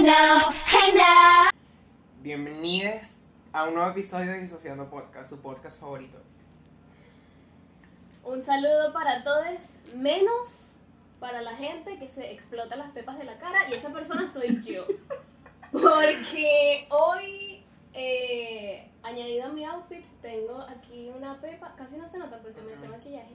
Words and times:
Hey 0.00 0.06
now, 0.06 0.50
hey 0.64 0.94
now. 0.96 1.50
Bienvenidos 2.22 3.20
a 3.52 3.64
un 3.68 3.74
nuevo 3.74 3.90
episodio 3.90 4.32
de 4.32 4.40
Disociando 4.40 4.88
Podcast, 4.88 5.28
su 5.28 5.42
podcast 5.42 5.78
favorito. 5.78 6.16
Un 8.24 8.40
saludo 8.40 8.94
para 8.94 9.22
todos, 9.22 9.58
menos 9.94 10.72
para 11.18 11.42
la 11.42 11.54
gente 11.54 11.98
que 11.98 12.08
se 12.08 12.32
explota 12.32 12.76
las 12.76 12.92
pepas 12.92 13.18
de 13.18 13.24
la 13.24 13.38
cara 13.38 13.68
y 13.68 13.74
esa 13.74 13.92
persona 13.92 14.26
soy 14.26 14.62
yo. 14.62 14.86
Porque 15.70 16.86
hoy, 16.88 17.62
eh, 17.92 18.90
añadido 19.02 19.44
a 19.44 19.48
mi 19.50 19.66
outfit, 19.66 20.06
tengo 20.22 20.62
aquí 20.62 21.12
una 21.14 21.38
pepa, 21.42 21.74
casi 21.76 21.98
no 21.98 22.08
se 22.08 22.16
nota 22.16 22.38
porque 22.38 22.62
me 22.62 22.72
eché 22.72 22.88
maquillaje. 22.88 23.34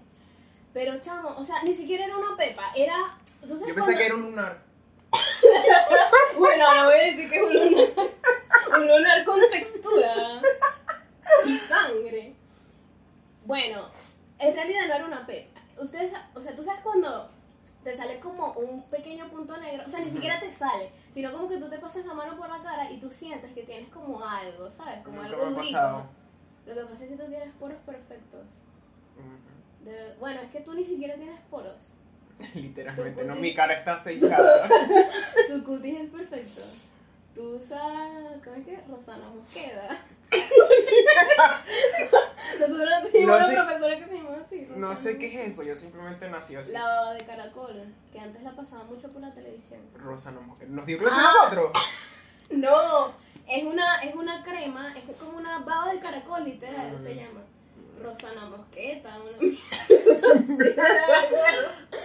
Pero 0.74 1.00
chamo, 1.00 1.30
o 1.38 1.44
sea, 1.44 1.62
ni 1.62 1.76
siquiera 1.76 2.06
era 2.06 2.18
una 2.18 2.36
pepa, 2.36 2.72
era... 2.76 3.20
¿tú 3.42 3.50
sabes 3.50 3.68
Yo 3.68 3.76
pensé 3.76 3.82
cuando- 3.82 3.98
que 4.00 4.06
era 4.08 4.16
un 4.16 4.22
lunar. 4.24 4.65
Bueno, 6.38 6.68
ahora 6.68 6.86
voy 6.86 6.96
a 6.96 7.04
decir 7.06 7.30
que 7.30 7.38
es 7.38 7.42
un 7.44 7.54
lunar. 7.54 7.90
Un 8.78 8.88
lunar 8.88 9.24
con 9.26 9.40
textura 9.50 10.42
y 11.46 11.58
sangre. 11.58 12.36
Bueno, 13.46 13.90
en 14.40 14.54
realidad 14.54 14.88
no 14.88 14.94
era 14.96 15.06
una 15.06 15.26
pepa. 15.26 15.62
Ustedes, 15.80 16.12
o 16.34 16.42
sea, 16.42 16.54
tú 16.56 16.64
sabes 16.64 16.82
cuando 16.82 17.30
te 17.84 17.94
sale 17.96 18.20
como 18.20 18.52
un 18.54 18.84
pequeño 18.90 19.30
punto 19.30 19.56
negro, 19.58 19.84
o 19.86 19.90
sea, 19.90 20.00
ni 20.00 20.10
siquiera 20.10 20.40
te 20.40 20.52
sale, 20.52 20.92
sino 21.12 21.32
como 21.32 21.48
que 21.48 21.58
tú 21.58 21.70
te 21.70 21.78
pasas 21.78 22.06
la 22.06 22.14
mano 22.14 22.36
por 22.36 22.50
la 22.50 22.62
cara 22.64 22.92
y 22.92 23.00
tú 23.00 23.10
sientes 23.10 23.54
que 23.54 23.64
tienes 23.64 23.90
como 23.90 24.26
algo, 24.28 24.70
¿sabes? 24.70 25.04
Como 25.04 25.18
Nunca 25.18 25.30
algo 25.30 25.38
me 25.38 25.44
ha 25.46 25.50
rico. 25.50 25.60
pasado. 25.62 26.04
Lo 26.66 26.74
que 26.74 26.82
pasa 26.82 27.04
es 27.04 27.10
que 27.12 27.16
tú 27.18 27.28
tienes 27.30 27.54
poros 27.60 27.78
perfectos. 27.86 28.42
De. 29.82 30.16
Bueno, 30.20 30.42
es 30.42 30.50
que 30.52 30.62
tú 30.62 30.74
ni 30.74 30.84
siquiera 30.84 31.16
tienes 31.16 31.40
poros. 31.50 31.76
Literalmente, 32.54 33.24
no, 33.26 33.36
mi 33.36 33.54
cara 33.54 33.74
está 33.74 33.96
aceitada. 33.96 34.68
Su 35.48 35.64
cutis 35.64 36.00
es 36.02 36.10
perfecto. 36.10 36.62
Tú 37.34 37.56
usas, 37.58 37.82
¿cómo 38.44 38.56
es 38.56 38.66
que? 38.66 38.80
Rosana 38.90 39.28
Mosqueda. 39.30 40.00
Nosotros 42.60 43.12
teníamos 43.12 43.40
No 43.40 43.48
una 43.48 43.66
profesora 43.66 44.00
que 44.00 44.06
se 44.06 44.16
llamaba 44.16 44.38
así. 44.46 44.68
No 44.76 44.76
Rosana 44.76 44.96
sé 44.96 45.18
qué 45.18 45.28
es 45.28 45.48
eso, 45.54 45.64
yo 45.64 45.76
simplemente 45.76 46.30
nací 46.30 46.56
así. 46.56 46.72
La 46.74 46.84
baba 46.84 47.14
de 47.14 47.26
caracol, 47.26 47.84
que 48.12 48.20
antes 48.20 48.42
la 48.44 48.56
pasaba 48.56 48.84
mucho 48.86 49.12
por 49.12 49.22
la 49.22 49.34
televisión. 49.34 49.82
Rosa 49.96 50.32
no 50.32 50.42
mujer. 50.42 50.70
¿Nos 50.70 50.86
dio 50.86 50.98
clase 50.98 51.18
a 51.20 51.24
Ah. 51.24 51.24
nosotros? 51.34 51.72
No, 52.52 53.08
es 53.48 53.64
una, 53.64 54.02
es 54.04 54.16
una 54.16 54.44
crema, 54.44 54.96
es 54.98 55.18
como 55.18 55.38
una 55.38 55.60
baba 55.60 55.92
de 55.94 56.00
caracol, 56.00 56.44
literal, 56.46 56.94
Mm. 56.94 57.04
se 57.04 57.16
llama. 57.16 57.42
Rosana 58.02 58.46
Mosqueta, 58.50 59.18
una 59.22 59.38
mierda. 59.40 59.60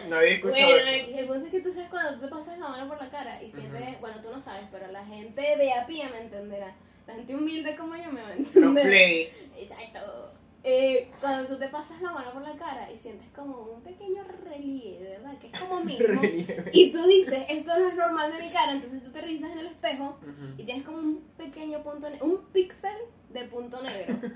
No 0.09 0.17
había 0.17 0.31
escuchado 0.33 0.71
Bueno, 0.71 0.89
eso. 0.89 1.19
el 1.19 1.27
punto 1.27 1.47
es 1.47 1.51
que 1.53 1.61
tú 1.61 1.73
sabes 1.73 1.91
cuando 1.91 2.15
tú 2.15 2.21
te 2.21 2.29
pasas 2.29 2.59
la 2.59 2.69
mano 2.69 2.89
por 2.89 3.01
la 3.03 3.11
cara 3.11 3.43
y 3.43 3.51
sientes, 3.51 4.01
bueno, 4.01 4.17
tú 4.23 4.31
no 4.31 4.41
sabes, 4.41 4.65
pero 4.71 4.91
la 4.91 5.05
gente 5.05 5.57
de 5.57 5.73
a 5.73 5.87
pie 5.87 6.09
me 6.11 6.21
entenderá. 6.21 6.75
La 7.07 7.15
gente 7.15 7.35
humilde 7.35 7.77
como 7.77 7.97
yo 7.97 8.11
me 8.13 8.23
va 8.23 8.29
a 8.29 8.37
Los 8.37 8.55
entender. 8.57 8.87
play. 8.87 9.33
Exacto. 9.59 10.33
Eh, 10.63 11.11
cuando 11.21 11.49
tú 11.49 11.59
te 11.59 11.69
pasas 11.69 12.01
la 12.03 12.11
mano 12.13 12.33
por 12.35 12.43
la 12.43 12.55
cara 12.55 12.93
y 12.93 12.99
sientes 12.99 13.27
como 13.35 13.63
un 13.63 13.83
pequeño 13.83 14.23
relieve, 14.45 15.09
¿verdad? 15.19 15.39
Que 15.39 15.47
es 15.49 15.59
como 15.59 15.81
mínimo. 15.85 16.21
Relieve. 16.21 16.71
Y 16.73 16.93
tú 16.93 17.03
dices, 17.07 17.45
esto 17.49 17.79
no 17.79 17.89
es 17.89 17.95
normal 17.95 18.31
de 18.33 18.41
mi 18.41 18.51
cara, 18.53 18.73
entonces 18.73 19.03
tú 19.03 19.11
te 19.11 19.21
revisas 19.23 19.51
en 19.53 19.59
el 19.61 19.67
espejo 19.69 20.19
Ujú. 20.21 20.55
y 20.61 20.65
tienes 20.65 20.85
como 20.85 20.99
un 20.99 21.25
pequeño 21.39 21.83
punto, 21.83 22.09
un 22.21 22.45
píxel 22.53 22.97
de 23.31 23.45
punto 23.45 23.81
negro. 23.83 24.17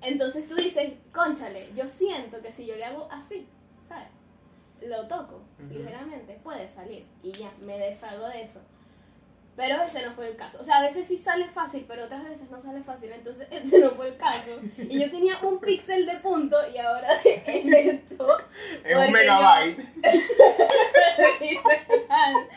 Entonces 0.00 0.46
tú 0.46 0.54
dices, 0.54 0.92
conchale, 1.12 1.70
yo 1.74 1.88
siento 1.88 2.40
que 2.40 2.52
si 2.52 2.66
yo 2.66 2.76
le 2.76 2.84
hago 2.84 3.08
así, 3.10 3.46
¿sabes? 3.88 4.08
Lo 4.82 5.06
toco 5.08 5.42
Ujú. 5.58 5.74
ligeramente, 5.78 6.38
puede 6.42 6.68
salir 6.68 7.04
y 7.22 7.32
ya, 7.32 7.52
me 7.60 7.78
deshago 7.78 8.28
de 8.28 8.42
eso. 8.42 8.60
Pero 9.56 9.82
ese 9.82 10.06
no 10.06 10.12
fue 10.12 10.28
el 10.28 10.36
caso. 10.36 10.58
O 10.60 10.64
sea, 10.64 10.76
a 10.76 10.82
veces 10.82 11.08
sí 11.08 11.18
sale 11.18 11.48
fácil, 11.48 11.84
pero 11.88 12.04
otras 12.04 12.22
veces 12.22 12.48
no 12.48 12.60
sale 12.60 12.80
fácil. 12.84 13.10
Entonces, 13.10 13.48
ese 13.50 13.80
no 13.80 13.90
fue 13.90 14.10
el 14.10 14.16
caso. 14.16 14.52
Y 14.76 15.00
yo 15.00 15.10
tenía 15.10 15.36
un 15.42 15.58
píxel 15.58 16.06
de 16.06 16.14
punto 16.18 16.56
y 16.72 16.78
ahora 16.78 17.08
es 17.24 17.74
esto. 17.74 18.38
Es 18.84 18.96
un 18.96 19.12
megabyte. 19.12 19.78
Literal. 21.40 22.48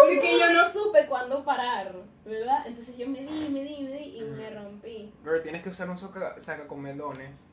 Porque 0.00 0.38
yo 0.38 0.52
no 0.52 0.68
supe 0.68 1.06
cuándo 1.06 1.44
parar, 1.44 1.94
¿verdad? 2.24 2.66
Entonces 2.66 2.96
yo 2.96 3.08
me 3.08 3.20
di, 3.22 3.48
me 3.50 3.62
di, 3.64 3.82
me 3.84 3.92
di 3.92 4.18
y 4.18 4.22
me 4.22 4.50
rompí. 4.50 5.12
Pero 5.22 5.42
tienes 5.42 5.62
que 5.62 5.68
usar 5.68 5.88
un 5.90 5.96
saca, 5.98 6.38
saca 6.40 6.66
con 6.66 6.80
melones. 6.80 7.50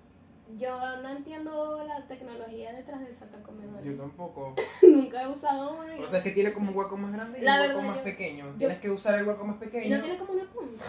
Yo 0.58 0.78
no 1.02 1.09
entiendo 1.09 1.81
la 1.88 2.06
tecnología 2.08 2.74
detrás 2.74 3.00
del 3.00 3.14
sacacomedor. 3.14 3.81
Yo 3.84 3.96
tampoco. 3.96 4.53
Nunca 4.81 5.22
he 5.24 5.28
usado 5.28 5.72
uno. 5.80 5.96
y- 5.96 6.03
O 6.03 6.08
sea, 6.08 6.19
es 6.19 6.24
que 6.24 6.31
tiene 6.31 6.52
como 6.52 6.72
un 6.72 6.78
hueco 6.78 6.97
más 6.97 7.14
grande 7.14 7.40
y 7.40 7.42
La 7.44 7.53
un 7.56 7.59
hueco 7.62 7.74
verdad, 7.78 7.88
más 7.90 7.97
yo- 7.97 8.03
pequeño. 8.03 8.46
yo- 8.52 8.58
Tienes 8.58 8.80
que 8.80 8.90
usar 8.90 9.16
el 9.19 9.28
hueco 9.28 9.46
más 9.46 9.56
y 9.58 9.59
pequeño. 9.59 9.98
no 9.98 10.03
tiene 10.03 10.18
como 10.19 10.34
una 10.34 10.46
punta. 10.52 10.84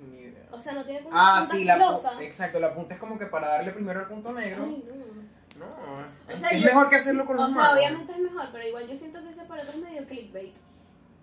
Ni 0.00 0.16
idea. 0.18 0.46
O 0.52 0.60
sea, 0.60 0.72
no 0.74 0.84
tiene 0.84 1.00
como 1.02 1.10
una 1.14 1.36
Ah, 1.36 1.40
punta 1.40 1.54
sí, 1.56 1.64
la 1.64 1.74
filosa. 1.74 2.12
pu- 2.12 2.22
exacto, 2.22 2.60
la 2.60 2.74
punta 2.74 2.94
es 2.94 3.00
como 3.00 3.18
que 3.18 3.26
para 3.26 3.48
darle 3.48 3.72
primero 3.72 4.00
al 4.00 4.06
punto 4.08 4.32
negro. 4.32 4.64
Ay, 4.64 4.84
no. 4.86 5.21
No, 5.62 5.94
O 6.28 6.34
es, 6.34 6.40
sea, 6.40 6.50
es 6.50 6.60
yo- 6.60 6.66
mejor 6.66 6.88
que 6.88 6.96
hacerlo 6.96 7.26
con 7.26 7.38
O 7.38 7.46
sea, 7.48 7.56
manos. 7.56 7.74
obviamente 7.78 8.12
es 8.12 8.18
mejor, 8.18 8.48
pero 8.52 8.66
igual 8.68 8.86
yo 8.88 8.96
siento 8.96 9.22
que 9.22 9.30
ese 9.30 9.40
aparato 9.40 9.70
es 9.70 9.76
medio 9.78 10.06
clickbait. 10.06 10.54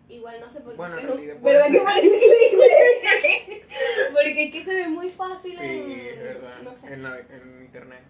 Igual 0.09 0.39
no 0.41 0.49
sé 0.49 0.61
por 0.61 0.71
qué. 0.71 0.77
Bueno, 0.77 0.97
en 0.97 1.05
no- 1.05 1.13
realidad 1.13 1.35
puede 1.37 1.55
¿Verdad 1.55 1.71
que 1.71 1.79
parece 1.81 2.19
clickbait? 2.19 3.63
Porque 4.13 4.43
es 4.45 4.51
que 4.51 4.63
se 4.63 4.73
ve 4.73 4.87
muy 4.87 5.09
fácil 5.09 5.51
Sí, 5.51 5.65
en. 5.65 5.91
es 5.91 6.23
verdad. 6.23 6.59
No 6.63 6.73
sé. 6.73 6.93
En, 6.93 7.03
la- 7.03 7.19
en 7.19 7.61
internet. 7.61 8.01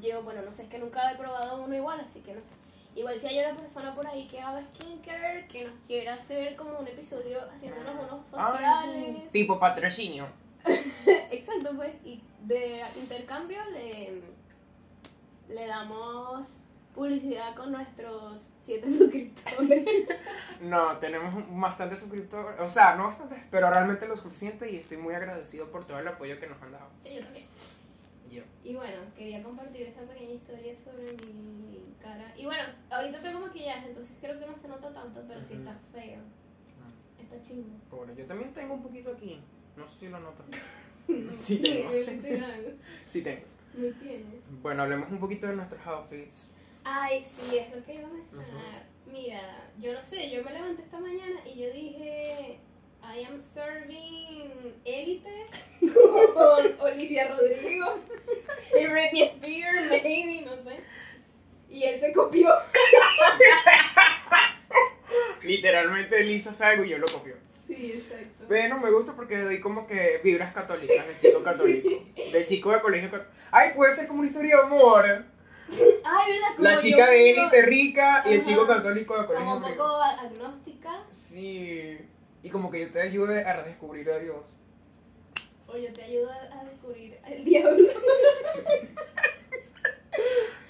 Yo, 0.00 0.22
bueno, 0.22 0.42
no 0.42 0.52
sé, 0.52 0.62
es 0.62 0.68
que 0.68 0.78
nunca 0.78 1.10
he 1.12 1.16
probado 1.16 1.62
uno 1.62 1.74
igual, 1.74 2.00
así 2.00 2.20
que 2.20 2.32
no 2.34 2.40
sé. 2.40 2.48
Igual 2.94 3.18
si 3.20 3.26
hay 3.28 3.38
una 3.40 3.56
persona 3.56 3.94
por 3.94 4.06
ahí 4.06 4.26
que 4.26 4.40
haga 4.40 4.62
skincare, 4.74 5.46
que 5.48 5.64
nos 5.64 5.74
quiera 5.86 6.14
hacer 6.14 6.56
como 6.56 6.78
un 6.78 6.88
episodio 6.88 7.40
haciéndonos 7.54 7.94
unos 7.94 8.20
Ay, 8.32 8.64
faciales. 8.64 9.14
sí. 9.26 9.28
Tipo 9.32 9.58
patrocinio. 9.60 10.26
Exacto, 11.30 11.70
pues. 11.76 11.92
Y 12.04 12.20
de 12.44 12.82
intercambio 12.96 13.58
le, 13.70 14.20
le 15.48 15.66
damos 15.66 16.48
publicidad 16.94 17.54
con 17.54 17.72
nuestros 17.72 18.42
siete 18.60 18.88
suscriptores. 18.98 19.86
No, 20.60 20.96
tenemos 20.98 21.32
bastantes 21.58 22.00
suscriptores. 22.00 22.60
O 22.60 22.68
sea, 22.68 22.96
no 22.96 23.08
bastantes, 23.08 23.38
pero 23.50 23.70
realmente 23.70 24.06
lo 24.08 24.16
suficiente 24.16 24.70
y 24.70 24.76
estoy 24.76 24.96
muy 24.96 25.14
agradecido 25.14 25.70
por 25.70 25.86
todo 25.86 25.98
el 25.98 26.08
apoyo 26.08 26.38
que 26.40 26.46
nos 26.46 26.60
han 26.62 26.72
dado. 26.72 26.88
sí, 27.02 27.14
yo 27.14 27.20
también. 27.22 27.46
Yo. 28.30 28.42
Y 28.62 28.74
bueno, 28.74 28.98
quería 29.16 29.42
compartir 29.42 29.86
esa 29.86 30.02
pequeña 30.02 30.32
historia 30.34 30.74
sobre 30.84 31.12
mi 31.12 31.94
cara. 31.98 32.30
Y 32.36 32.44
bueno, 32.44 32.64
ahorita 32.90 33.20
tengo 33.22 33.40
maquillaje, 33.40 33.88
entonces 33.88 34.12
creo 34.20 34.38
que 34.38 34.46
no 34.46 34.54
se 34.58 34.68
nota 34.68 34.92
tanto, 34.92 35.22
pero 35.26 35.40
sí 35.40 35.54
Ujú. 35.54 35.62
está 35.62 35.78
feo. 35.92 36.20
Está 37.18 37.42
chingo. 37.46 37.68
Pobre, 37.90 38.14
yo 38.14 38.26
también 38.26 38.52
tengo 38.52 38.74
un 38.74 38.82
poquito 38.82 39.12
aquí. 39.12 39.40
No 39.76 39.86
sé 39.88 39.98
si 40.00 40.08
lo 40.08 40.20
notas. 40.20 40.46
No 41.08 41.32
Sí 41.40 41.56
tengo. 41.62 41.90
Sí 43.06 43.22
tengo. 43.22 43.40
Tienes. 43.78 44.42
Bueno, 44.60 44.82
hablemos 44.82 45.08
un 45.10 45.20
poquito 45.20 45.46
de 45.46 45.54
nuestros 45.54 45.86
outfits. 45.86 46.50
Ay, 46.82 47.22
sí, 47.22 47.58
es 47.58 47.74
lo 47.74 47.84
que 47.84 47.94
iba 47.94 48.08
a 48.08 48.12
mencionar. 48.12 48.86
Mira, 49.06 49.40
yo 49.78 49.92
no 49.92 50.02
sé, 50.02 50.30
yo 50.30 50.42
me 50.42 50.52
levanté 50.52 50.82
esta 50.82 50.98
mañana 50.98 51.40
y 51.46 51.60
yo 51.60 51.72
dije, 51.72 52.58
I 53.02 53.24
am 53.24 53.38
serving 53.38 54.74
Elite 54.84 55.46
con 56.34 56.80
Olivia 56.80 57.36
Rodrigo 57.36 58.00
y 58.78 58.86
Britney 58.86 59.22
Spears, 59.22 59.88
maybe, 59.88 60.42
no 60.44 60.56
sé. 60.56 60.80
Y 61.70 61.84
él 61.84 62.00
se 62.00 62.12
copió. 62.12 62.48
Literalmente 65.42 66.24
Lisa 66.24 66.50
hace 66.50 66.64
algo 66.64 66.84
y 66.84 66.88
yo 66.88 66.98
lo 66.98 67.06
copio. 67.06 67.36
Sí, 67.68 67.92
exacto. 67.94 68.46
Pero 68.48 68.78
me 68.78 68.90
gusta 68.90 69.12
porque 69.14 69.36
le 69.36 69.44
doy 69.44 69.60
como 69.60 69.86
que 69.86 70.20
vibras 70.24 70.52
católicas 70.52 71.06
del 71.06 71.16
chico 71.18 71.42
católico. 71.44 71.88
Del 72.32 72.44
chico 72.44 72.72
de 72.72 72.80
colegio 72.80 73.10
católico. 73.10 73.32
Ay, 73.52 73.70
puede 73.76 73.92
ser 73.92 74.08
como 74.08 74.20
una 74.20 74.28
historia 74.28 74.56
de 74.56 74.62
amor. 74.62 75.04
Ay, 75.06 76.32
¿verdad? 76.32 76.48
Como 76.56 76.68
La 76.68 76.78
chica 76.78 77.10
de 77.10 77.30
élite 77.30 77.62
rica 77.62 78.24
y 78.26 78.32
el 78.32 78.42
chico 78.42 78.66
católico 78.66 79.20
de 79.20 79.26
Como 79.26 79.38
colegio 79.38 79.56
un 79.56 79.64
rico. 79.64 79.76
poco 79.84 80.02
agnóstica, 80.02 81.04
Sí. 81.10 81.98
Y 82.42 82.50
como 82.50 82.70
que 82.70 82.80
yo 82.80 82.90
te 82.92 83.02
ayude 83.02 83.44
a 83.44 83.62
descubrir 83.62 84.10
a 84.10 84.18
Dios. 84.18 84.44
o 85.66 85.76
yo 85.76 85.92
te 85.92 86.02
ayudo 86.04 86.30
a 86.32 86.64
descubrir 86.64 87.18
el 87.26 87.44
diablo. 87.44 87.88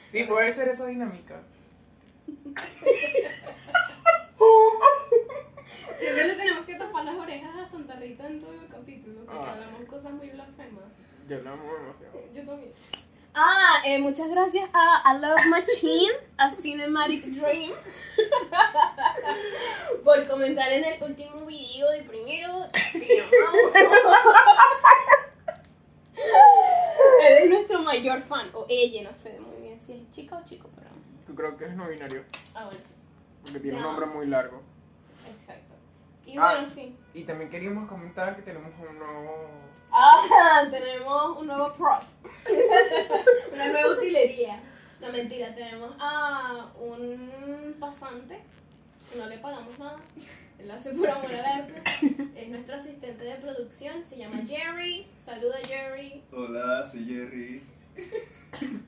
Sí, 0.02 0.24
puede 0.24 0.50
ser 0.52 0.68
esa 0.68 0.86
dinámica. 0.86 1.42
Siempre 5.98 6.26
le 6.28 6.34
tenemos 6.34 6.57
tapar 6.98 7.04
las 7.14 7.22
orejas 7.22 7.50
a 7.56 7.66
Santa 7.70 7.94
Rita 7.96 8.26
en 8.26 8.40
todo 8.40 8.52
el 8.52 8.66
capítulo, 8.68 9.20
porque 9.24 9.40
Ah. 9.40 9.52
hablamos 9.52 9.84
cosas 9.88 10.12
muy 10.12 10.28
blasfemas. 10.30 10.84
Yo 11.28 11.40
la 11.42 11.52
amo 11.52 11.62
demasiado. 11.74 12.20
Yo 12.34 12.44
también. 12.46 12.72
Ah, 13.34 13.82
eh, 13.84 13.98
muchas 14.00 14.28
gracias 14.30 14.68
a 14.72 14.96
A 15.08 15.14
Love 15.18 15.46
Machine, 15.50 16.12
a 16.38 16.50
Cinematic 16.50 17.24
Dream, 17.26 17.72
por 20.04 20.26
comentar 20.26 20.72
en 20.72 20.84
el 20.84 21.02
último 21.02 21.46
video 21.46 21.90
de 21.90 22.02
primero. 22.02 22.66
Él 27.20 27.44
es 27.44 27.50
nuestro 27.50 27.82
mayor 27.82 28.22
fan, 28.22 28.50
o 28.54 28.66
ella, 28.68 29.08
no 29.08 29.14
sé 29.16 29.38
muy 29.38 29.62
bien 29.62 29.78
si 29.78 29.92
es 29.92 30.10
chica 30.10 30.36
o 30.36 30.44
chico, 30.44 30.68
pero. 30.74 30.88
Tú 31.26 31.34
creo 31.34 31.56
que 31.56 31.66
es 31.66 31.74
no 31.76 31.86
binario. 31.88 32.24
Ah, 32.54 32.64
bueno, 32.64 32.80
sí. 32.82 32.94
Porque 33.44 33.60
tiene 33.60 33.76
un 33.76 33.82
No. 33.82 33.90
nombre 33.92 34.06
muy 34.06 34.26
largo. 34.26 34.62
Exacto. 35.30 35.74
Y 36.28 36.36
Ah. 36.38 36.52
bueno, 36.52 36.68
sí. 36.68 36.94
Y 37.14 37.24
también 37.24 37.48
queríamos 37.50 37.88
comentar 37.88 38.36
que 38.36 38.42
tenemos 38.42 38.70
un 38.78 38.98
nuevo... 38.98 39.48
Ah, 39.90 40.62
tenemos 40.70 41.38
un 41.38 41.46
nuevo 41.46 41.72
prop. 41.74 42.02
Una 43.52 43.68
nueva 43.72 43.90
utilería. 43.92 44.62
No, 45.00 45.10
mentira, 45.10 45.54
tenemos 45.54 45.94
a 45.98 46.66
un 46.78 47.76
pasante. 47.80 48.40
No 49.16 49.26
le 49.26 49.38
pagamos 49.38 49.78
nada. 49.78 49.96
Él 50.58 50.68
lo 50.68 50.74
hace 50.74 50.90
por 50.92 51.08
amor 51.08 51.32
al 51.32 51.44
arte. 51.44 51.82
Es 52.36 52.48
nuestro 52.48 52.76
asistente 52.76 53.24
de 53.24 53.36
producción. 53.36 54.04
Se 54.08 54.18
llama 54.18 54.42
Jerry. 54.46 55.06
Saluda, 55.24 55.56
Jerry. 55.66 56.22
Hola, 56.32 56.84
soy 56.84 57.06
Jerry. 57.06 57.62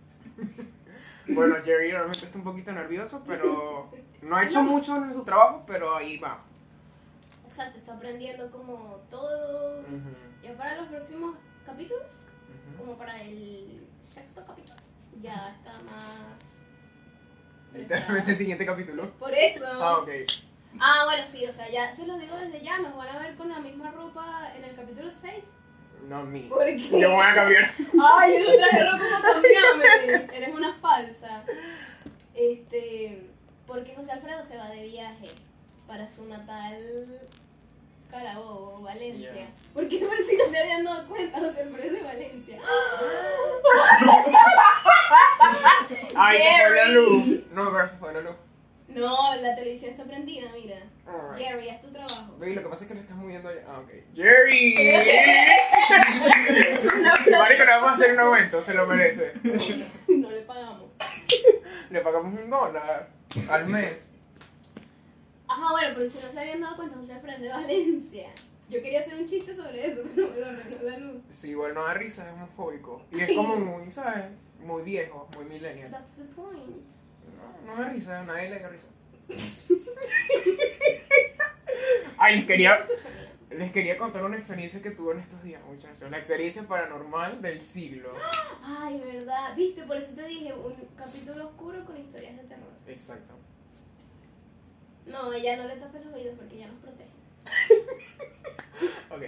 Bueno, 1.29 1.57
Jerry 1.65 1.93
realmente 1.93 2.25
está 2.27 2.39
un 2.39 2.43
poquito 2.45 2.73
nervioso, 2.73 3.23
pero 3.25 3.89
no 4.23 4.37
ha 4.37 4.43
hecho 4.45 4.63
mucho 4.65 4.97
en 4.97 5.13
su 5.13 5.23
trabajo, 5.23 5.63
pero 5.65 5.95
ahí 5.95 6.19
va. 6.19 6.43
Exacto, 7.50 7.79
está 7.79 7.94
aprendiendo 7.94 8.49
como 8.50 9.00
todo. 9.11 9.81
Ujú, 9.81 10.14
Ya 10.43 10.55
para 10.56 10.76
los 10.76 10.87
próximos 10.88 11.37
capítulos, 11.67 12.06
como 12.79 12.97
para 12.97 13.20
el 13.23 13.85
sexto 14.02 14.44
capítulo, 14.47 14.76
ya 15.20 15.55
está 15.56 15.73
más. 15.82 16.38
Literalmente 17.75 18.31
el 18.31 18.37
siguiente 18.38 18.64
capítulo. 18.64 19.11
Por 19.19 19.35
eso. 19.35 19.64
Ah, 19.67 19.99
ok. 19.99 20.08
Ah, 20.79 21.02
bueno, 21.06 21.25
sí, 21.26 21.44
o 21.47 21.52
sea, 21.52 21.69
ya 21.69 21.93
se 21.93 22.06
los 22.06 22.20
digo 22.20 22.37
desde 22.37 22.62
ya, 22.62 22.79
nos 22.79 22.94
van 22.97 23.08
a 23.08 23.19
ver 23.19 23.35
con 23.37 23.49
la 23.49 23.58
misma 23.58 23.91
ropa 23.91 24.53
en 24.56 24.64
el 24.64 24.76
capítulo 24.76 25.11
6. 25.20 25.44
No, 26.08 26.23
mi. 26.25 26.43
¿Por 26.43 26.64
qué? 26.64 26.79
Yo 26.79 26.99
me 26.99 27.06
voy 27.08 27.26
a 27.26 27.35
cambiar. 27.35 27.64
Ay, 28.03 28.32
yo 28.38 28.49
no 28.50 28.56
traje 28.56 28.85
ropa 28.85 29.05
para 29.20 29.35
cambiarme. 29.43 30.37
Eres 30.37 30.55
una 30.55 30.73
falsa. 30.75 31.43
Este, 32.35 33.26
porque 33.67 33.94
José 33.96 34.12
Alfredo 34.12 34.44
se 34.44 34.56
va 34.56 34.70
de 34.70 34.85
viaje 34.85 35.31
para 35.87 36.08
su 36.08 36.25
natal 36.26 37.20
Carabobo, 38.11 38.83
Valencia. 38.83 39.33
Ya. 39.35 39.49
¿Por 39.73 39.89
qué? 39.89 39.99
Por 40.07 40.19
si 40.19 40.37
no 40.37 40.45
se 40.51 40.59
habían 40.59 40.85
dado 40.85 41.07
cuenta, 41.09 41.39
José 41.39 41.62
Alfredo 41.62 41.95
de 41.95 42.03
Valencia. 42.03 42.59
Ay, 46.17 46.39
se 46.39 46.49
fue 46.67 46.77
la 46.77 46.85
luz. 46.89 47.41
No, 47.53 47.73
pero 47.73 47.89
se 47.89 47.97
fue 47.97 48.12
la 48.12 48.21
luz. 48.21 48.35
No, 48.89 49.35
la 49.37 49.55
televisión 49.55 49.93
está 49.93 50.05
prendida, 50.05 50.51
mira. 50.53 50.77
Jerry, 51.37 51.71
haz 51.71 51.81
tu 51.81 51.91
trabajo. 51.93 52.37
Ve, 52.39 52.55
lo 52.55 52.62
que 52.62 52.69
pasa 52.69 52.85
es 52.85 52.89
que 52.89 52.95
le 52.95 53.01
estás 53.01 53.17
moviendo 53.17 53.49
allá. 53.49 53.62
Ah, 53.69 53.81
ok. 53.81 53.91
¡Jerry! 54.15 54.75
Marico, 57.31 57.65
le 57.65 57.71
vamos 57.71 57.91
a 57.91 57.93
hacer 57.93 58.13
un 58.13 58.21
aumento, 58.21 58.63
se 58.63 58.75
lo 58.75 58.87
merece. 58.87 59.33
No 60.09 60.31
le 60.31 60.43
pagamos. 60.43 60.91
Le 61.91 62.01
pagamos 62.01 62.41
un 62.41 62.51
dólar 62.51 63.09
al 63.49 63.67
mes. 63.67 64.13
Ajá, 65.50 65.73
bueno, 65.73 65.94
pero 65.97 66.08
si 66.08 66.25
no 66.25 66.31
se 66.31 66.38
habían 66.38 66.61
dado 66.61 66.76
cuenta, 66.76 66.97
José 66.97 67.14
Alfredo 67.14 67.43
de 67.43 67.49
Valencia. 67.49 68.29
Yo 68.69 68.81
quería 68.81 69.00
hacer 69.00 69.14
un 69.17 69.26
chiste 69.26 69.52
sobre 69.52 69.85
eso, 69.85 70.02
pero 70.14 70.29
me 70.31 70.38
lo 70.38 70.47
arregló 70.47 70.88
la 70.88 70.99
luz. 70.99 71.23
Sí, 71.29 71.49
igual 71.49 71.75
no 71.75 71.82
da 71.82 71.94
risa, 71.94 72.25
es 72.29 72.32
homofóbico. 72.32 73.02
Y 73.11 73.20
es 73.20 73.32
como 73.35 73.56
muy, 73.56 73.91
¿sabes? 73.91 74.26
Muy 74.61 74.85
viejo, 74.85 75.29
muy 75.35 75.44
millennial. 75.47 75.91
That's 75.91 76.12
the 76.12 76.23
point. 76.37 76.87
No, 77.67 77.75
no 77.75 77.82
da 77.82 77.88
risa, 77.88 78.23
nadie 78.23 78.50
le 78.50 78.61
da 78.61 78.69
risa. 78.69 78.87
Ay, 82.19 82.37
les 82.37 82.46
quería, 82.46 82.87
les 83.50 83.73
quería 83.73 83.99
contar 83.99 84.23
una 84.23 84.37
experiencia 84.37 84.81
que 84.81 84.91
tuve 84.93 85.14
en 85.14 85.20
estos 85.20 85.43
días, 85.43 85.61
muchachos. 85.64 86.08
La 86.08 86.19
experiencia 86.19 86.62
paranormal 86.69 87.43
del 87.43 87.61
siglo. 87.61 88.12
Ay, 88.62 89.00
verdad. 89.05 89.56
Viste, 89.56 89.82
por 89.82 89.96
eso 89.96 90.14
te 90.14 90.23
dije, 90.26 90.53
un 90.55 90.76
capítulo 90.96 91.49
oscuro 91.49 91.85
con 91.85 91.96
historias 91.96 92.37
de 92.37 92.44
terror. 92.44 92.70
Exacto. 92.87 93.35
No, 95.11 95.33
ella 95.33 95.57
no 95.57 95.65
le 95.65 95.77
tape 95.77 96.05
los 96.05 96.15
oídos 96.15 96.37
porque 96.39 96.57
ella 96.57 96.69
nos 96.69 96.81
protege. 96.81 97.11
Ok. 99.11 99.23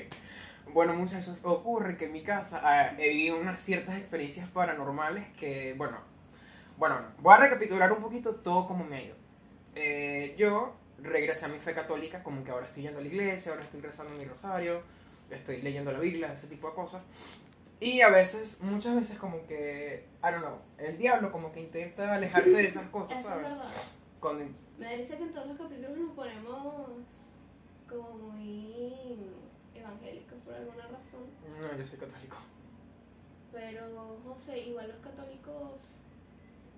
Bueno, 0.72 0.94
muchachos, 0.94 1.40
ocurre 1.42 1.96
que 1.98 2.06
en 2.06 2.12
mi 2.12 2.22
casa 2.22 2.60
ah, 2.62 2.94
he 2.98 3.08
vivido 3.08 3.38
unas 3.38 3.60
ciertas 3.60 3.98
experiencias 3.98 4.48
paranormales 4.48 5.26
que, 5.36 5.74
bueno, 5.76 5.98
bueno, 6.78 7.00
voy 7.18 7.34
a 7.34 7.38
recapitular 7.38 7.92
un 7.92 8.00
poquito 8.00 8.36
todo 8.36 8.66
como 8.66 8.84
me 8.84 8.96
ha 8.96 9.02
ido. 9.02 9.16
Eh, 9.74 10.34
yo 10.38 10.74
regresé 11.02 11.46
a 11.46 11.48
mi 11.48 11.58
fe 11.58 11.74
católica, 11.74 12.22
como 12.22 12.42
que 12.44 12.50
ahora 12.52 12.66
estoy 12.66 12.84
yendo 12.84 13.00
a 13.00 13.02
la 13.02 13.08
iglesia, 13.08 13.52
ahora 13.52 13.64
estoy 13.64 13.80
rezando 13.82 14.14
mi 14.14 14.24
rosario, 14.24 14.82
estoy 15.30 15.60
leyendo 15.60 15.92
la 15.92 15.98
Biblia, 15.98 16.32
ese 16.32 16.46
tipo 16.46 16.68
de 16.68 16.74
cosas. 16.74 17.02
Y 17.80 18.00
a 18.00 18.08
veces, 18.08 18.62
muchas 18.62 18.94
veces 18.94 19.18
como 19.18 19.44
que, 19.44 20.06
I 20.22 20.30
don't 20.30 20.38
know, 20.38 20.58
el 20.78 20.96
diablo 20.96 21.30
como 21.32 21.52
que 21.52 21.60
intenta 21.60 22.14
alejarte 22.14 22.50
de 22.50 22.66
esas 22.66 22.86
cosas, 22.88 23.18
es 23.18 23.26
¿sabes? 23.26 23.42
verdad. 23.42 23.68
Cuando, 24.22 24.44
Me 24.78 24.96
dice 24.98 25.16
que 25.16 25.24
en 25.24 25.32
todos 25.32 25.48
los 25.48 25.58
capítulos 25.58 25.98
nos 25.98 26.12
ponemos 26.14 26.86
como 27.88 28.10
muy 28.12 29.16
evangélicos 29.74 30.38
por 30.44 30.54
alguna 30.54 30.84
razón. 30.86 31.26
no, 31.60 31.76
yo 31.78 31.86
soy 31.86 31.98
católico. 31.98 32.36
Pero, 33.52 34.18
José, 34.24 34.60
igual 34.60 34.88
los 34.88 34.98
católicos 35.00 35.72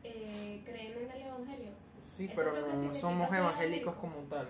eh, 0.02 0.62
creen 0.64 0.99
en 0.99 1.11
el 1.11 1.20
evangelio. 1.26 1.70
Sí, 2.00 2.25
Eso 2.25 2.32
pero 2.35 2.52
no 2.52 2.94
somos 2.94 3.29
evangélicos 3.32 3.94
evangélico. 3.94 3.94
como 4.00 4.17
tal. 4.29 4.49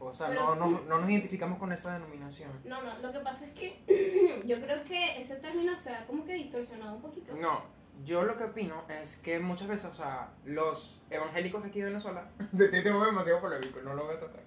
O 0.00 0.12
sea, 0.14 0.28
Pero- 0.28 0.54
no, 0.54 0.70
no, 0.70 0.80
no 0.80 0.98
nos 1.00 1.10
identificamos 1.10 1.58
con 1.58 1.70
esa 1.72 1.92
denominación. 1.94 2.50
No, 2.64 2.82
no, 2.82 2.98
lo 3.00 3.12
que 3.12 3.18
pasa 3.20 3.44
es 3.44 3.52
que 3.52 4.40
yo 4.46 4.60
creo 4.60 4.82
que 4.84 5.20
ese 5.20 5.36
término 5.36 5.78
se 5.78 5.90
ha 5.94 6.06
como 6.06 6.24
que 6.24 6.32
distorsionado 6.34 6.96
un 6.96 7.02
poquito. 7.02 7.34
No, 7.36 7.60
yo 8.04 8.24
lo 8.24 8.36
que 8.36 8.44
opino 8.44 8.84
es 8.88 9.18
que 9.18 9.38
muchas 9.38 9.68
veces, 9.68 9.90
o 9.90 9.94
sea, 9.94 10.30
los 10.44 11.02
evangélicos 11.10 11.62
de 11.62 11.68
aquí 11.68 11.80
de 11.80 11.86
Venezuela, 11.86 12.30
se 12.54 12.68
te 12.68 12.82
tengo 12.82 13.04
demasiado 13.04 13.40
polémico, 13.40 13.80
no 13.82 13.94
lo 13.94 14.06
voy 14.06 14.16
a 14.16 14.20
tocar. 14.20 14.42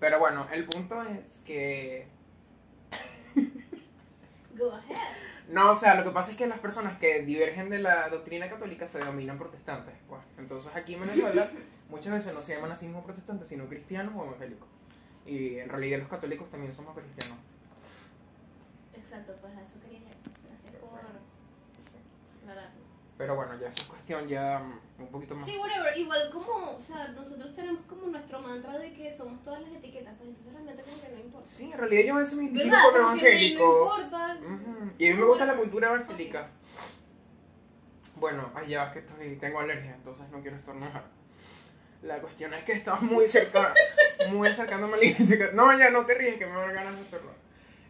Pero 0.00 0.18
bueno, 0.20 0.46
el 0.52 0.64
punto 0.64 1.02
es 1.02 1.38
que... 1.38 2.08
Go 4.56 4.72
ahead. 4.72 5.28
No, 5.48 5.70
o 5.70 5.74
sea, 5.74 5.94
lo 5.94 6.04
que 6.04 6.10
pasa 6.10 6.32
es 6.32 6.36
que 6.36 6.46
las 6.46 6.58
personas 6.58 6.98
que 6.98 7.22
divergen 7.22 7.70
de 7.70 7.78
la 7.78 8.08
doctrina 8.10 8.50
católica 8.50 8.86
se 8.86 8.98
denominan 8.98 9.38
protestantes. 9.38 9.94
Pues. 10.06 10.20
Entonces 10.36 10.74
aquí 10.74 10.94
en 10.94 11.00
Venezuela 11.00 11.50
muchas 11.88 12.12
veces 12.12 12.34
no 12.34 12.42
se 12.42 12.54
llaman 12.54 12.72
a 12.72 12.76
sí 12.76 12.84
mismos 12.86 13.04
protestantes, 13.04 13.48
sino 13.48 13.66
cristianos 13.66 14.14
o 14.16 14.26
evangélicos. 14.26 14.68
Y 15.24 15.58
en 15.58 15.68
realidad 15.68 16.00
los 16.00 16.08
católicos 16.08 16.50
también 16.50 16.72
somos 16.72 16.96
cristianos. 16.96 17.38
Exacto, 18.94 19.34
pues 19.40 19.56
a 19.56 19.62
eso 19.62 19.80
quería 19.80 20.00
aclararlo. 22.50 22.88
Pero 23.16 23.34
bueno, 23.34 23.58
ya 23.60 23.68
esa 23.68 23.82
es 23.82 23.88
cuestión 23.88 24.28
ya 24.28 24.60
mm, 24.60 25.02
un 25.02 25.08
poquito 25.10 25.34
más... 25.34 25.44
Sí, 25.44 25.56
whatever. 25.60 25.96
Igual 25.98 26.30
como, 26.32 26.76
o 26.76 26.80
sea, 26.80 27.08
nosotros 27.08 27.52
tenemos 27.54 27.82
como 27.86 28.06
nuestro 28.06 28.40
mantra 28.40 28.78
de 28.78 28.92
que 28.92 29.12
somos 29.12 29.42
todas 29.42 29.60
las 29.62 29.72
etiquetas, 29.72 30.14
pues 30.16 30.28
entonces 30.28 30.52
realmente 30.52 30.82
como 30.84 31.00
que 31.02 31.08
no 31.08 31.18
importa. 31.18 31.48
Sí, 31.50 31.64
en 31.72 31.78
realidad 31.78 32.02
yo 32.06 32.14
a 32.14 32.18
veces 32.18 32.38
me 32.38 32.44
identifico 32.44 32.76
con 32.84 32.92
no- 32.94 32.98
evangélico. 33.08 33.64
No 33.64 34.02
importa. 34.02 34.38
Ujú, 34.40 34.90
Y 34.98 35.06
a 35.08 35.10
mí 35.14 35.18
me 35.20 35.24
gusta 35.26 35.44
la 35.46 35.56
cultura 35.56 35.88
evangélica. 35.88 36.46
Bueno, 38.16 38.50
ay, 38.54 38.68
ya 38.68 38.84
es 38.86 38.92
que 38.92 38.98
estoy, 39.00 39.36
tengo 39.36 39.60
alergia, 39.60 39.94
entonces 39.94 40.28
no 40.30 40.40
quiero 40.40 40.56
estornudar. 40.56 41.04
La 42.02 42.20
cuestión 42.20 42.54
es 42.54 42.62
que 42.62 42.72
estaba 42.72 43.00
muy 43.00 43.26
cerca, 43.28 43.74
muy 44.30 44.46
acercándome 44.48 44.94
a 44.94 44.96
la 44.98 45.04
iglesia. 45.04 45.50
No, 45.54 45.76
ya 45.76 45.90
no 45.90 46.06
te 46.06 46.14
ríes, 46.14 46.36
que 46.36 46.46
me 46.46 46.54
van 46.56 46.72
ganas 46.74 46.94
de 46.94 47.02
estornudar. 47.02 47.36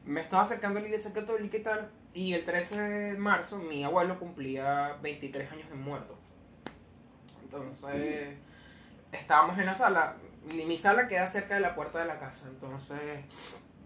Me 0.08 0.22
estaba 0.22 0.42
acercando 0.42 0.78
a 0.78 0.82
la 0.82 0.88
iglesia 0.88 1.12
católica 1.12 1.56
y 1.56 1.62
tal, 1.62 1.90
y 2.14 2.32
el 2.32 2.44
13 2.44 2.80
de 2.80 3.18
marzo 3.18 3.58
mi 3.58 3.84
abuelo 3.84 4.18
cumplía 4.18 4.96
23 5.02 5.52
años 5.52 5.68
de 5.68 5.74
muerto. 5.74 6.16
Entonces, 7.42 8.38
estábamos 9.12 9.58
en 9.58 9.66
la 9.66 9.74
sala, 9.74 10.16
y 10.50 10.64
mi 10.64 10.78
sala 10.78 11.08
queda 11.08 11.26
cerca 11.26 11.56
de 11.56 11.60
la 11.60 11.74
puerta 11.74 11.98
de 11.98 12.06
la 12.06 12.18
casa, 12.18 12.48
entonces 12.48 13.00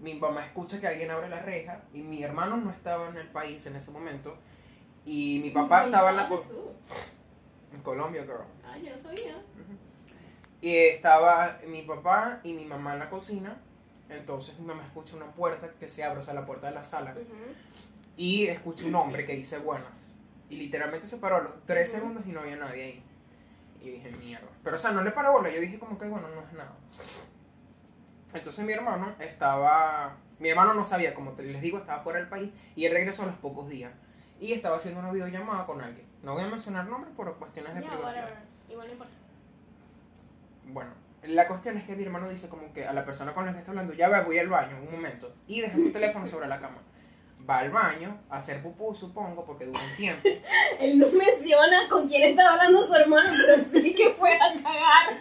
mi 0.01 0.15
mamá 0.15 0.47
escucha 0.47 0.81
que 0.81 0.87
alguien 0.87 1.11
abre 1.11 1.29
la 1.29 1.41
reja 1.41 1.83
y 1.93 2.03
mi 2.03 2.23
hermano 2.23 2.57
no 2.57 2.71
estaba 2.71 3.09
en 3.09 3.17
el 3.17 3.29
país 3.29 3.65
en 3.67 3.77
ese 3.77 3.91
momento 3.91 4.37
y 5.05 5.41
mi 5.43 5.51
papá 5.51 5.85
estaba 5.85 6.11
en 6.11 6.17
la 6.17 6.29
en 7.73 7.81
Colombia, 7.83 8.23
girl. 8.23 8.45
Ah, 8.65 8.77
yo 8.79 8.91
sabía. 8.99 9.43
Y 10.61 10.77
estaba 10.77 11.59
mi 11.67 11.83
papá 11.83 12.41
y 12.45 12.53
mi 12.53 12.65
mamá 12.65 12.93
en 12.93 12.99
la 13.01 13.11
cocina. 13.11 13.57
Entonces 14.13 14.59
mi 14.59 14.67
mamá 14.67 14.85
escucha 14.85 15.17
una 15.17 15.27
puerta 15.33 15.71
que 15.79 15.89
se 15.89 16.05
abre, 16.05 16.21
o 16.21 16.23
sea, 16.23 16.35
la 16.35 16.47
puerta 16.47 16.69
de 16.69 16.75
la 16.75 16.83
sala. 16.83 17.13
Ujú. 17.13 17.35
Y 18.17 18.47
escucha 18.47 18.87
un 18.87 18.95
hombre 18.95 19.27
que 19.27 19.35
dice 19.35 19.59
buenas. 19.59 19.89
Y 20.49 20.57
literalmente 20.57 21.07
se 21.07 21.19
paró 21.19 21.37
a 21.37 21.41
los 21.43 21.67
tres 21.67 21.91
Ujú. 21.91 22.01
segundos 22.01 22.27
y 22.27 22.31
no 22.31 22.41
había 22.41 22.57
nadie 22.57 22.83
ahí. 22.85 23.05
Y 23.81 23.91
dije, 23.91 24.11
mierda. 24.13 24.49
Pero 24.63 24.77
o 24.77 24.79
sea, 24.79 24.93
no 24.93 25.03
le 25.03 25.11
paró 25.11 25.33
bola. 25.33 25.51
Yo 25.51 25.61
dije 25.61 25.79
como 25.79 25.99
que 25.99 26.07
bueno, 26.07 26.29
no 26.29 26.43
es 26.43 26.53
nada. 26.53 26.73
Entonces 28.33 28.65
mi 28.65 28.73
hermano 28.73 29.15
estaba... 29.19 30.17
Mi 30.39 30.49
hermano 30.49 30.75
no 30.75 30.85
sabía, 30.85 31.15
como 31.15 31.33
te 31.33 31.43
les 31.43 31.63
digo, 31.63 31.79
estaba 31.79 32.03
fuera 32.03 32.19
del 32.19 32.29
país. 32.29 32.51
Y 32.77 32.85
él 32.85 32.93
regresó 32.93 33.23
a 33.23 33.27
los 33.27 33.37
pocos 33.37 33.69
días. 33.69 33.93
Y 34.41 34.53
estaba 34.53 34.77
haciendo 34.77 35.01
una 35.01 35.13
videollamada 35.13 35.67
con 35.67 35.81
alguien. 35.81 36.07
No 36.23 36.35
voy 36.35 36.43
a 36.43 36.49
mencionar 36.49 36.87
nombres 36.87 37.15
por 37.17 37.37
cuestiones 37.39 37.75
de 37.75 37.83
privacidad. 37.83 38.29
Igual 38.69 38.87
no 38.87 38.93
importa. 38.93 39.13
Bueno, 40.67 40.91
la 41.25 41.47
cuestión 41.47 41.79
es 41.79 41.85
que 41.85 41.95
mi 41.95 42.03
hermano 42.03 42.29
dice 42.29 42.49
como 42.49 42.73
que 42.73 42.85
a 42.85 42.93
la 42.93 43.05
persona 43.05 43.33
con 43.33 43.47
la 43.47 43.53
que 43.53 43.61
está 43.61 43.71
hablando, 43.71 43.95
ya 43.95 44.09
va, 44.09 44.23
voy 44.23 44.39
al 44.39 44.49
baño, 44.49 44.77
un 44.81 44.91
momento, 44.91 45.33
y 45.47 45.61
deja 45.61 45.79
su 45.79 45.93
teléfono 45.93 46.27
sobre 46.27 46.49
la 46.49 46.61
cama. 46.61 46.79
Va 47.49 47.59
al 47.59 47.71
baño 47.71 48.21
a 48.31 48.37
hacer 48.37 48.63
pupú, 48.63 48.95
supongo, 48.95 49.45
porque 49.45 49.67
dura 49.67 49.81
un 49.81 49.97
tiempo. 49.97 50.29
Él 50.81 50.99
no 50.99 51.07
menciona 51.09 51.89
con 51.89 52.09
quién 52.09 52.23
estaba 52.23 52.53
hablando 52.53 52.85
su 52.85 52.95
hermano, 52.95 53.33
pero 53.47 53.65
sí 53.73 53.95
que 53.95 54.11
fue 54.11 54.35
a 54.35 54.53
cagar. 54.63 55.19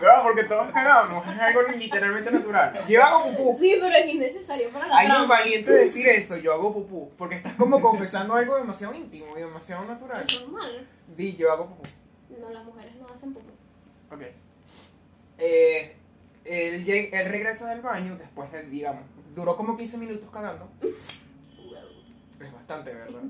No, 0.00 0.22
porque 0.22 0.44
todos 0.44 0.72
cagamos, 0.72 1.26
es 1.26 1.40
algo 1.40 1.62
literalmente 1.62 2.30
natural. 2.30 2.84
Yo 2.88 3.02
hago 3.02 3.30
pupú. 3.30 3.56
Sí, 3.58 3.76
pero 3.80 3.94
es 3.94 4.12
innecesario 4.12 4.70
para 4.70 4.88
la 4.88 4.96
Hay 4.96 5.10
un 5.10 5.28
valiente 5.28 5.72
decir 5.72 6.06
eso, 6.08 6.36
yo 6.38 6.52
hago 6.52 6.72
pupú, 6.72 7.10
porque 7.16 7.36
estás 7.36 7.54
como 7.54 7.80
confesando 7.80 8.34
algo 8.34 8.56
demasiado 8.56 8.94
íntimo 8.94 9.36
y 9.36 9.40
demasiado 9.40 9.84
natural. 9.84 10.24
Es 10.26 10.40
normal. 10.40 10.88
Di, 11.16 11.36
yo 11.36 11.52
hago 11.52 11.68
pupú. 11.68 11.88
No, 12.40 12.50
las 12.50 12.64
mujeres 12.64 12.96
no 12.96 13.08
hacen 13.08 13.32
popó. 13.32 13.50
Ok. 14.10 14.22
Eh, 15.38 15.96
él, 16.44 16.88
él 16.88 17.28
regresa 17.28 17.70
del 17.70 17.80
baño 17.80 18.16
después 18.16 18.52
de, 18.52 18.64
digamos, 18.64 19.02
duró 19.34 19.56
como 19.56 19.76
15 19.76 19.98
minutos 19.98 20.28
cagando. 20.30 20.68
Es 22.40 22.52
bastante, 22.52 22.92
¿verdad? 22.92 23.20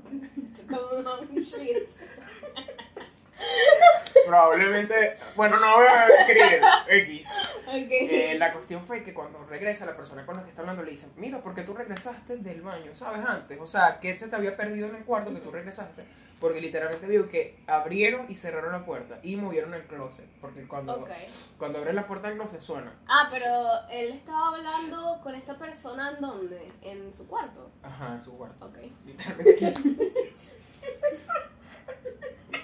Probablemente, 4.25 5.17
bueno, 5.35 5.59
no 5.59 5.77
voy 5.77 5.87
a 5.89 6.07
escribir 6.07 6.61
X. 6.87 7.27
Eh, 7.67 8.35
la 8.37 8.53
cuestión 8.53 8.83
fue 8.85 9.03
que 9.03 9.13
cuando 9.13 9.45
regresa 9.45 9.85
la 9.85 9.95
persona 9.95 10.25
con 10.25 10.35
la 10.35 10.43
que 10.43 10.49
está 10.49 10.61
hablando 10.61 10.83
le 10.83 10.91
dice, 10.91 11.07
mira, 11.17 11.39
porque 11.41 11.61
tú 11.61 11.73
regresaste 11.73 12.37
del 12.37 12.61
baño, 12.61 12.95
¿sabes? 12.95 13.25
Antes, 13.25 13.59
o 13.59 13.67
sea, 13.67 13.99
que 13.99 14.17
se 14.17 14.27
te 14.27 14.35
había 14.35 14.55
perdido 14.55 14.87
en 14.89 14.95
el 14.95 15.03
cuarto 15.03 15.33
que 15.33 15.41
tú 15.41 15.51
regresaste, 15.51 16.03
porque 16.45 16.61
literalmente 16.61 17.07
vio 17.07 17.27
que 17.27 17.57
abrieron 17.65 18.27
y 18.29 18.35
cerraron 18.35 18.71
la 18.71 18.85
puerta 18.85 19.17
y 19.23 19.35
movieron 19.35 19.73
el 19.73 19.81
closet, 19.87 20.27
porque 20.39 20.67
cuando, 20.67 20.93
Ok. 20.93 21.09
cuando 21.57 21.79
abres 21.79 21.95
la 21.95 22.05
puerta 22.05 22.27
del 22.27 22.37
closet 22.37 22.61
suena. 22.61 22.93
Ah, 23.07 23.27
pero 23.31 23.49
él 23.89 24.11
estaba 24.13 24.49
hablando 24.49 25.19
con 25.23 25.33
esta 25.33 25.57
persona 25.57 26.11
en 26.11 26.21
dónde? 26.21 26.67
En 26.83 27.11
su 27.15 27.25
cuarto. 27.25 27.71
Ajá, 27.81 28.13
en 28.13 28.21
su 28.21 28.37
cuarto. 28.37 28.63
Ok. 28.63 28.77
Literalmente. 29.07 29.73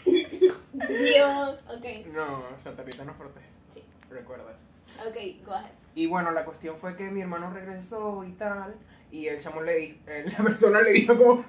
Dios. 0.06 1.60
Ok. 1.70 2.06
no, 2.14 2.44
Santa 2.64 2.84
Rita 2.84 3.04
nos 3.04 3.16
protege. 3.16 3.48
Sí. 3.74 3.84
Recuerda 4.12 4.52
eso. 4.52 5.10
Ok, 5.10 5.16
go 5.44 5.54
ahead. 5.54 5.72
Y 5.96 6.06
bueno, 6.06 6.30
la 6.30 6.46
cuestión 6.46 6.78
fue 6.78 6.96
que 6.96 7.10
mi 7.10 7.22
hermano 7.22 7.50
regresó 7.50 8.24
y 8.26 8.34
tal, 8.34 8.76
y 9.10 9.26
el 9.26 9.42
chamo 9.42 9.62
le 9.64 9.76
dijo, 9.76 9.98
la 10.38 10.44
persona 10.44 10.82
le 10.82 10.92
dijo 10.92 11.18
como. 11.18 11.46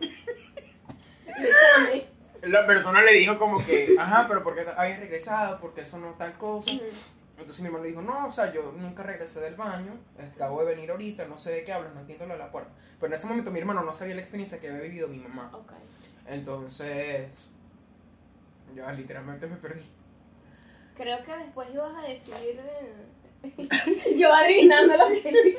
La 2.42 2.66
persona 2.66 3.02
le 3.02 3.12
dijo 3.14 3.38
como 3.38 3.64
que, 3.64 3.94
ajá, 3.98 4.26
pero 4.28 4.42
¿por 4.42 4.54
qué 4.54 4.66
habías 4.76 5.00
regresado? 5.00 5.58
Porque 5.60 5.82
eso 5.82 5.98
no 5.98 6.10
es 6.10 6.18
tal 6.18 6.36
cosa. 6.38 6.70
Entonces 7.38 7.60
mi 7.60 7.66
hermano 7.66 7.84
le 7.84 7.90
dijo, 7.90 8.02
no, 8.02 8.26
o 8.26 8.30
sea, 8.30 8.52
yo 8.52 8.72
nunca 8.76 9.02
regresé 9.02 9.40
del 9.40 9.56
baño, 9.56 9.92
acabo 10.34 10.60
de 10.60 10.66
venir 10.74 10.90
ahorita, 10.90 11.24
no 11.26 11.36
sé 11.36 11.52
de 11.52 11.64
qué 11.64 11.72
hablas, 11.72 11.92
no 11.94 12.00
entiendo 12.00 12.26
lo 12.26 12.34
de 12.34 12.38
la 12.38 12.52
puerta. 12.52 12.70
Pero 13.00 13.08
en 13.08 13.14
ese 13.14 13.26
momento 13.26 13.50
mi 13.50 13.58
hermano 13.58 13.82
no 13.82 13.92
sabía 13.92 14.14
la 14.14 14.20
experiencia 14.20 14.60
que 14.60 14.68
había 14.68 14.82
vivido 14.82 15.08
mi 15.08 15.18
mamá. 15.18 15.50
Ok. 15.52 15.72
Entonces, 16.26 17.50
yo 18.76 18.90
literalmente 18.92 19.46
me 19.48 19.56
perdí. 19.56 19.82
Creo 20.94 21.24
que 21.24 21.36
después 21.36 21.68
ibas 21.72 21.96
a 21.96 22.02
decir. 22.02 22.34
eh, 22.60 22.92
Yo 24.16 24.32
adivinando 24.32 24.96
lo 24.96 25.06
que 25.08 25.22
dice. 25.30 25.58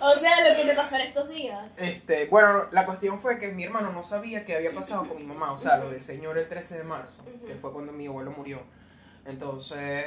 O 0.00 0.14
sea, 0.18 0.48
lo 0.48 0.56
que 0.56 0.64
te 0.64 0.74
pasará 0.74 1.04
estos 1.04 1.28
días. 1.28 1.72
Este, 1.78 2.26
bueno, 2.26 2.66
la 2.70 2.84
cuestión 2.86 3.18
fue 3.20 3.38
que 3.38 3.48
mi 3.52 3.64
hermano 3.64 3.92
no 3.92 4.02
sabía 4.02 4.44
qué 4.44 4.56
había 4.56 4.72
pasado 4.72 5.08
con 5.08 5.16
mi 5.16 5.24
mamá, 5.24 5.52
o 5.52 5.58
sea, 5.58 5.78
lo 5.78 5.90
del 5.90 6.00
señor 6.00 6.38
el 6.38 6.48
13 6.48 6.78
de 6.78 6.84
marzo, 6.84 7.24
que 7.24 7.52
Ujú. 7.52 7.60
fue 7.60 7.72
cuando 7.72 7.92
mi 7.92 8.06
abuelo 8.06 8.30
murió. 8.32 8.60
Entonces, 9.24 10.06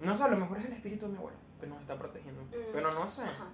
no 0.00 0.16
sé, 0.16 0.22
a 0.24 0.28
lo 0.28 0.36
mejor 0.36 0.58
es 0.58 0.64
el 0.66 0.72
espíritu 0.72 1.06
de 1.06 1.12
mi 1.12 1.18
abuelo 1.18 1.36
que 1.60 1.66
nos 1.66 1.80
está 1.80 1.96
protegiendo, 1.96 2.42
Mm. 2.42 2.72
pero 2.72 2.90
no 2.90 3.08
sé. 3.08 3.22
Ajá. 3.22 3.48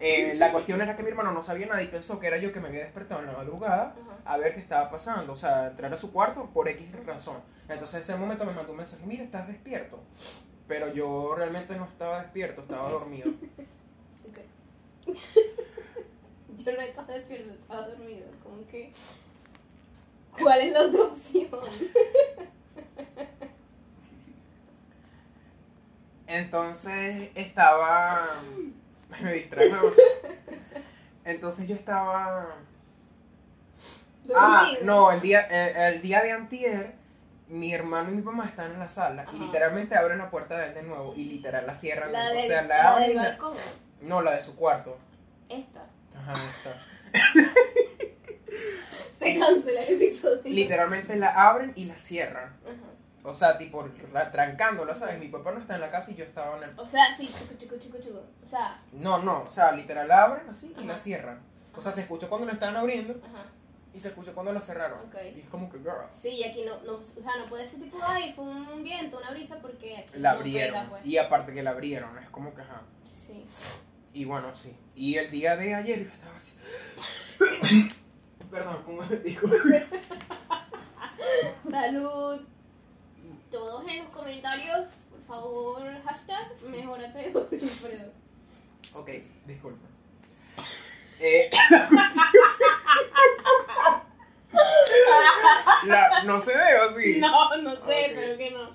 Eh, 0.00 0.34
la 0.34 0.50
cuestión 0.50 0.80
era 0.80 0.96
que 0.96 1.02
mi 1.04 1.10
hermano 1.10 1.30
no 1.32 1.42
sabía 1.44 1.66
nada 1.66 1.80
y 1.82 1.86
pensó 1.86 2.18
que 2.18 2.26
era 2.26 2.36
yo 2.38 2.52
que 2.52 2.58
me 2.58 2.68
había 2.68 2.80
despertado 2.84 3.20
en 3.20 3.26
la 3.28 3.32
madrugada 3.34 3.94
Ajá. 4.02 4.32
a 4.32 4.36
ver 4.38 4.54
qué 4.54 4.60
estaba 4.60 4.90
pasando, 4.90 5.32
o 5.32 5.36
sea, 5.36 5.68
entrar 5.68 5.92
a 5.92 5.96
su 5.96 6.10
cuarto 6.12 6.50
por 6.52 6.68
X 6.68 6.88
razón. 7.06 7.36
Entonces 7.68 7.94
en 7.96 8.02
ese 8.02 8.16
momento 8.16 8.44
me 8.44 8.52
mandó 8.52 8.72
un 8.72 8.78
mensaje, 8.78 9.04
mira, 9.06 9.22
estás 9.22 9.46
despierto. 9.46 10.00
Pero 10.68 10.92
yo 10.92 11.34
realmente 11.34 11.74
no 11.76 11.84
estaba 11.84 12.22
despierto, 12.22 12.62
estaba 12.62 12.88
dormido. 12.90 13.30
Ok. 14.28 15.16
Yo 16.64 16.72
no 16.72 16.80
estaba 16.80 17.12
despierto, 17.14 17.52
estaba 17.54 17.88
dormido. 17.88 18.26
Como 18.42 18.66
que. 18.68 18.92
¿Cuál 20.38 20.60
es 20.60 20.72
la 20.72 20.82
otra 20.82 21.02
opción? 21.02 21.48
Entonces 26.26 27.30
estaba. 27.34 28.26
Me 29.20 29.32
distraje 29.34 29.66
demasiado. 29.68 30.10
Entonces 31.24 31.68
yo 31.68 31.74
estaba. 31.74 32.56
Ah, 34.34 34.62
Dormido. 34.66 34.84
no, 34.84 35.12
el 35.12 35.20
día, 35.20 35.40
el, 35.42 35.94
el 35.96 36.02
día 36.02 36.22
de 36.22 36.32
antier, 36.32 36.94
mi 37.52 37.72
hermano 37.74 38.10
y 38.10 38.14
mi 38.14 38.22
mamá 38.22 38.46
están 38.46 38.72
en 38.72 38.78
la 38.78 38.88
sala 38.88 39.26
y 39.32 39.38
literalmente 39.38 39.94
abren 39.96 40.18
la 40.18 40.30
puerta 40.30 40.56
de 40.58 40.68
él 40.68 40.74
de 40.74 40.82
nuevo 40.82 41.14
y 41.14 41.24
literal 41.24 41.66
la 41.66 41.74
cierran. 41.74 42.10
La 42.12 42.32
o 42.36 42.40
sea, 42.40 42.62
la 42.62 42.68
la 42.68 42.90
abren 42.92 43.08
del 43.08 43.16
balcón. 43.18 43.54
No, 44.00 44.22
la 44.22 44.34
de 44.36 44.42
su 44.42 44.56
cuarto. 44.56 44.96
Esta. 45.48 45.84
Ajá, 46.16 46.32
está. 46.32 46.82
Se 49.18 49.38
cancela 49.38 49.82
el 49.82 49.94
episodio. 49.96 50.42
Literalmente 50.44 51.14
la 51.16 51.28
abren 51.48 51.72
y 51.76 51.84
la 51.84 51.98
cierran. 51.98 52.56
Ajá. 52.64 52.88
O 53.24 53.34
sea, 53.36 53.56
tipo 53.56 53.86
ra- 54.12 54.32
trancándola, 54.32 54.94
¿sabes? 54.96 55.18
Mi 55.20 55.28
papá 55.28 55.52
no 55.52 55.60
está 55.60 55.76
en 55.76 55.80
la 55.80 55.90
casa 55.90 56.10
y 56.10 56.16
yo 56.16 56.24
estaba 56.24 56.56
en 56.56 56.64
el... 56.64 56.70
O 56.78 56.88
sea, 56.88 57.14
sí, 57.16 57.26
chico, 57.28 57.54
chico, 57.56 57.76
chico, 57.78 57.98
chico. 58.00 58.20
O 58.44 58.48
sea, 58.48 58.80
No, 58.92 59.18
no, 59.18 59.42
o 59.42 59.50
sea, 59.50 59.70
literal 59.72 60.08
la 60.08 60.24
abren 60.24 60.48
así 60.48 60.74
y 60.76 60.84
la 60.84 60.96
cierran. 60.96 61.38
O 61.76 61.80
sea, 61.80 61.92
se 61.92 62.00
escuchó 62.02 62.28
cuando 62.28 62.46
la 62.48 62.54
estaban 62.54 62.76
abriendo 62.76 63.14
ajá. 63.24 63.44
Y 63.94 64.00
se 64.00 64.08
escuchó 64.08 64.34
cuando 64.34 64.52
la 64.52 64.60
cerraron. 64.60 65.00
Ok. 65.06 65.14
Y 65.36 65.40
es 65.40 65.48
como 65.48 65.70
que, 65.70 65.78
girl. 65.78 66.06
Sí, 66.12 66.30
y 66.30 66.44
aquí 66.44 66.62
no, 66.64 66.80
no, 66.82 66.94
o 66.94 67.02
sea, 67.02 67.36
no 67.38 67.46
puede 67.46 67.66
ser 67.66 67.80
tipo, 67.80 67.98
ay, 68.02 68.32
fue 68.34 68.44
un 68.44 68.82
viento, 68.82 69.18
una 69.18 69.30
brisa, 69.30 69.58
porque 69.60 69.98
aquí 69.98 70.18
La 70.18 70.32
no 70.32 70.38
abrieron. 70.38 70.74
pega, 70.74 70.90
pues. 70.90 71.06
Y 71.06 71.18
aparte 71.18 71.52
que 71.52 71.62
la 71.62 71.70
abrieron, 71.70 72.18
es 72.18 72.28
como 72.30 72.54
que, 72.54 72.62
ajá. 72.62 72.82
Sí. 73.04 73.44
Y 74.14 74.24
bueno, 74.24 74.52
sí. 74.54 74.74
Y 74.94 75.16
el 75.16 75.30
día 75.30 75.56
de 75.56 75.74
ayer 75.74 76.04
yo 76.04 76.10
estaba 76.10 76.36
así. 76.36 76.54
Perdón, 78.50 78.84
un 78.86 78.96
momentico. 78.96 79.48
Salud. 81.70 82.40
Todos 83.50 83.86
en 83.88 83.98
los 84.04 84.08
comentarios, 84.08 84.86
por 85.10 85.20
favor, 85.20 85.82
hashtag, 86.04 86.60
mejorate 86.62 87.32
José 87.32 87.56
Wilfredo. 87.56 88.10
Ok, 88.94 89.10
disculpa. 89.46 89.86
Eh, 91.20 91.50
la- 95.84 96.22
no 96.24 96.38
se 96.40 96.54
ve 96.56 96.62
así. 96.62 97.18
No, 97.18 97.56
no 97.58 97.74
sé, 97.76 98.12
pero 98.14 98.36
que 98.38 98.50
no. 98.50 98.70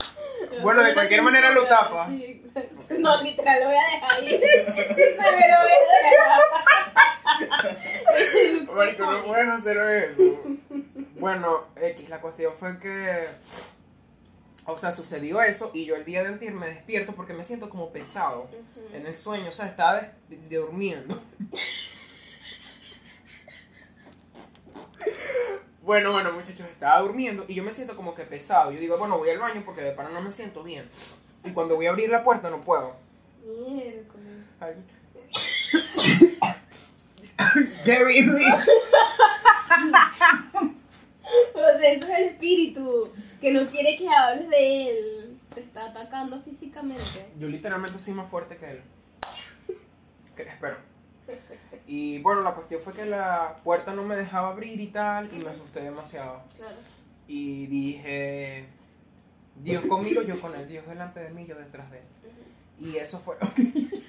Bueno, 0.62 0.83
de 0.83 0.93
cualquier 0.93 1.21
manera 1.21 1.51
lo 1.51 1.63
tapa. 1.65 2.07
Sí, 2.07 2.41
exacto. 2.45 2.75
No, 3.00 3.21
literal, 3.21 3.59
lo 3.62 3.65
voy 3.67 3.75
a 3.75 3.89
dejar 3.95 4.12
ahí. 4.13 4.27
Sí, 4.27 4.38
se 4.38 5.31
me 5.31 5.47
lo 5.47 5.57
voy 5.62 5.71
a 5.71 5.79
dejar. 8.88 9.00
No 9.00 9.24
puedes 9.25 9.47
hacer 9.50 9.77
eso. 9.77 10.41
Bueno, 11.19 11.65
X, 11.75 12.09
la 12.09 12.21
cuestión 12.21 12.53
fue 12.59 12.79
que. 12.79 13.27
O 14.65 14.77
sea, 14.77 14.91
sucedió 14.91 15.41
eso 15.41 15.71
y 15.74 15.86
yo 15.86 15.95
el 15.95 16.03
día 16.03 16.21
de 16.24 16.27
antier 16.29 16.51
me 16.53 16.67
despierto 16.67 17.13
porque 17.13 17.33
me 17.33 17.43
siento 17.45 17.69
como 17.69 17.91
pesado 17.91 18.50
en 18.93 19.05
el 19.07 19.15
sueño. 19.15 19.50
O 19.50 19.53
sea, 19.53 19.67
estaba 19.67 20.01
durmiendo. 20.50 21.21
Bueno, 25.88 26.12
bueno, 26.12 26.34
muchachos, 26.34 26.67
estaba 26.70 27.00
durmiendo 27.00 27.46
y 27.48 27.56
yo 27.56 27.63
me 27.63 27.72
siento 27.72 27.96
como 27.96 28.13
que 28.13 28.24
pesado. 28.24 28.74
Yo 28.74 28.79
digo, 28.82 28.98
bueno, 28.98 29.17
voy 29.17 29.29
al 29.29 29.39
baño 29.39 29.63
porque 29.65 29.79
de 29.79 29.94
pana 29.94 30.10
no 30.10 30.22
me 30.22 30.34
siento 30.34 30.62
bien. 30.62 30.89
Y 31.46 31.51
cuando 31.51 31.77
voy 31.77 31.86
a 31.86 31.91
abrir 31.91 32.10
la 32.10 32.25
puerta 32.25 32.50
no 32.50 32.60
puedo. 32.60 32.98
Miércoles. 33.46 34.44
Gary. 37.86 38.27
O 41.53 41.79
sea, 41.79 41.91
eso 41.91 42.08
es 42.08 42.20
el 42.20 42.25
espíritu 42.25 43.12
que 43.39 43.51
no 43.53 43.65
quiere 43.67 43.96
que 43.98 44.10
hables 44.10 44.50
de 44.50 44.89
él. 44.89 45.38
Te 45.53 45.62
está 45.62 45.86
atacando 45.86 46.41
físicamente. 46.41 47.29
Yo 47.39 47.48
literalmente 47.48 47.98
soy 48.00 48.13
más 48.13 48.29
fuerte 48.29 48.58
que 48.58 48.72
él. 48.72 48.82
Que- 50.36 50.44
espero. 50.44 50.75
Y 51.88 52.20
bueno, 52.20 52.41
la 52.41 52.53
cuestión 52.53 52.82
fue 52.82 52.91
que 52.94 53.06
la 53.06 53.56
puerta 53.63 53.94
no 53.94 54.03
me 54.03 54.17
dejaba 54.17 54.50
abrir 54.50 54.79
y 54.79 54.88
tal, 54.88 55.34
y 55.34 55.39
me 55.39 55.50
asusté 55.51 55.82
demasiado. 55.82 56.44
Claro. 56.58 56.75
Y 57.27 57.65
dije, 57.67 58.65
Dios 59.56 59.86
conmigo, 59.86 60.22
yo 60.22 60.39
con 60.41 60.53
él, 60.53 60.67
Dios 60.67 60.86
delante 60.86 61.22
de 61.22 61.29
mí, 61.29 61.46
yo 61.46 61.56
detrás 61.56 61.89
de 61.89 62.00
él. 62.00 62.03
Y 62.79 62.98
eso 62.98 63.20
fue 63.20 63.38
lo 63.41 63.53
que... 63.53 63.63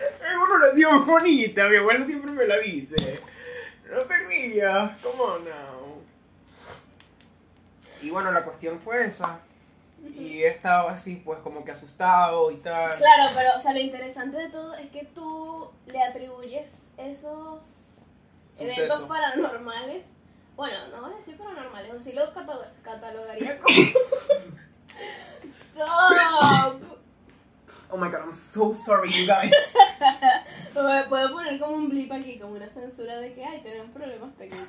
Es 0.00 0.36
una 0.36 0.54
oración 0.54 1.06
bonita, 1.06 1.68
mi 1.68 1.76
abuela 1.76 2.06
siempre 2.06 2.30
me 2.30 2.46
la 2.46 2.58
dice. 2.58 3.20
No 3.90 3.98
te 4.02 4.16
rías, 4.26 4.98
come 5.00 5.20
on 5.20 5.44
now. 5.44 6.02
Y 8.00 8.10
bueno, 8.10 8.32
la 8.32 8.44
cuestión 8.44 8.80
fue 8.80 9.06
esa. 9.06 9.40
Y 10.02 10.42
estaba 10.44 10.92
así, 10.92 11.16
pues 11.16 11.38
como 11.40 11.64
que 11.64 11.72
asustado 11.72 12.50
y 12.50 12.56
tal. 12.58 12.96
Claro, 12.98 13.30
pero 13.34 13.50
o 13.58 13.60
sea, 13.60 13.72
lo 13.72 13.80
interesante 13.80 14.36
de 14.38 14.48
todo 14.48 14.74
es 14.74 14.90
que 14.90 15.04
tú 15.04 15.70
le 15.86 16.02
atribuyes 16.02 16.78
esos 16.96 17.62
eventos 18.58 19.02
paranormales 19.02 20.04
Bueno, 20.56 20.88
no 20.88 21.02
voy 21.02 21.12
a 21.14 21.16
decir 21.16 21.36
paranormales, 21.38 21.92
o 21.94 22.00
sí 22.00 22.12
lo 22.12 22.32
cata- 22.32 22.72
catalogaría 22.82 23.58
como. 23.60 23.74
¡Stop! 25.44 26.82
Oh 27.92 27.96
my 27.96 28.08
god, 28.08 28.20
I'm 28.20 28.34
so 28.34 28.72
sorry, 28.74 29.08
you 29.10 29.26
guys. 29.26 29.52
Puedo 30.72 31.32
poner 31.32 31.58
como 31.58 31.76
un 31.76 31.88
blip 31.88 32.12
aquí, 32.12 32.38
como 32.38 32.54
una 32.54 32.68
censura 32.68 33.18
de 33.18 33.32
que, 33.34 33.44
ay, 33.44 33.60
tenemos 33.62 33.90
problemas 33.90 34.34
técnicos. 34.36 34.68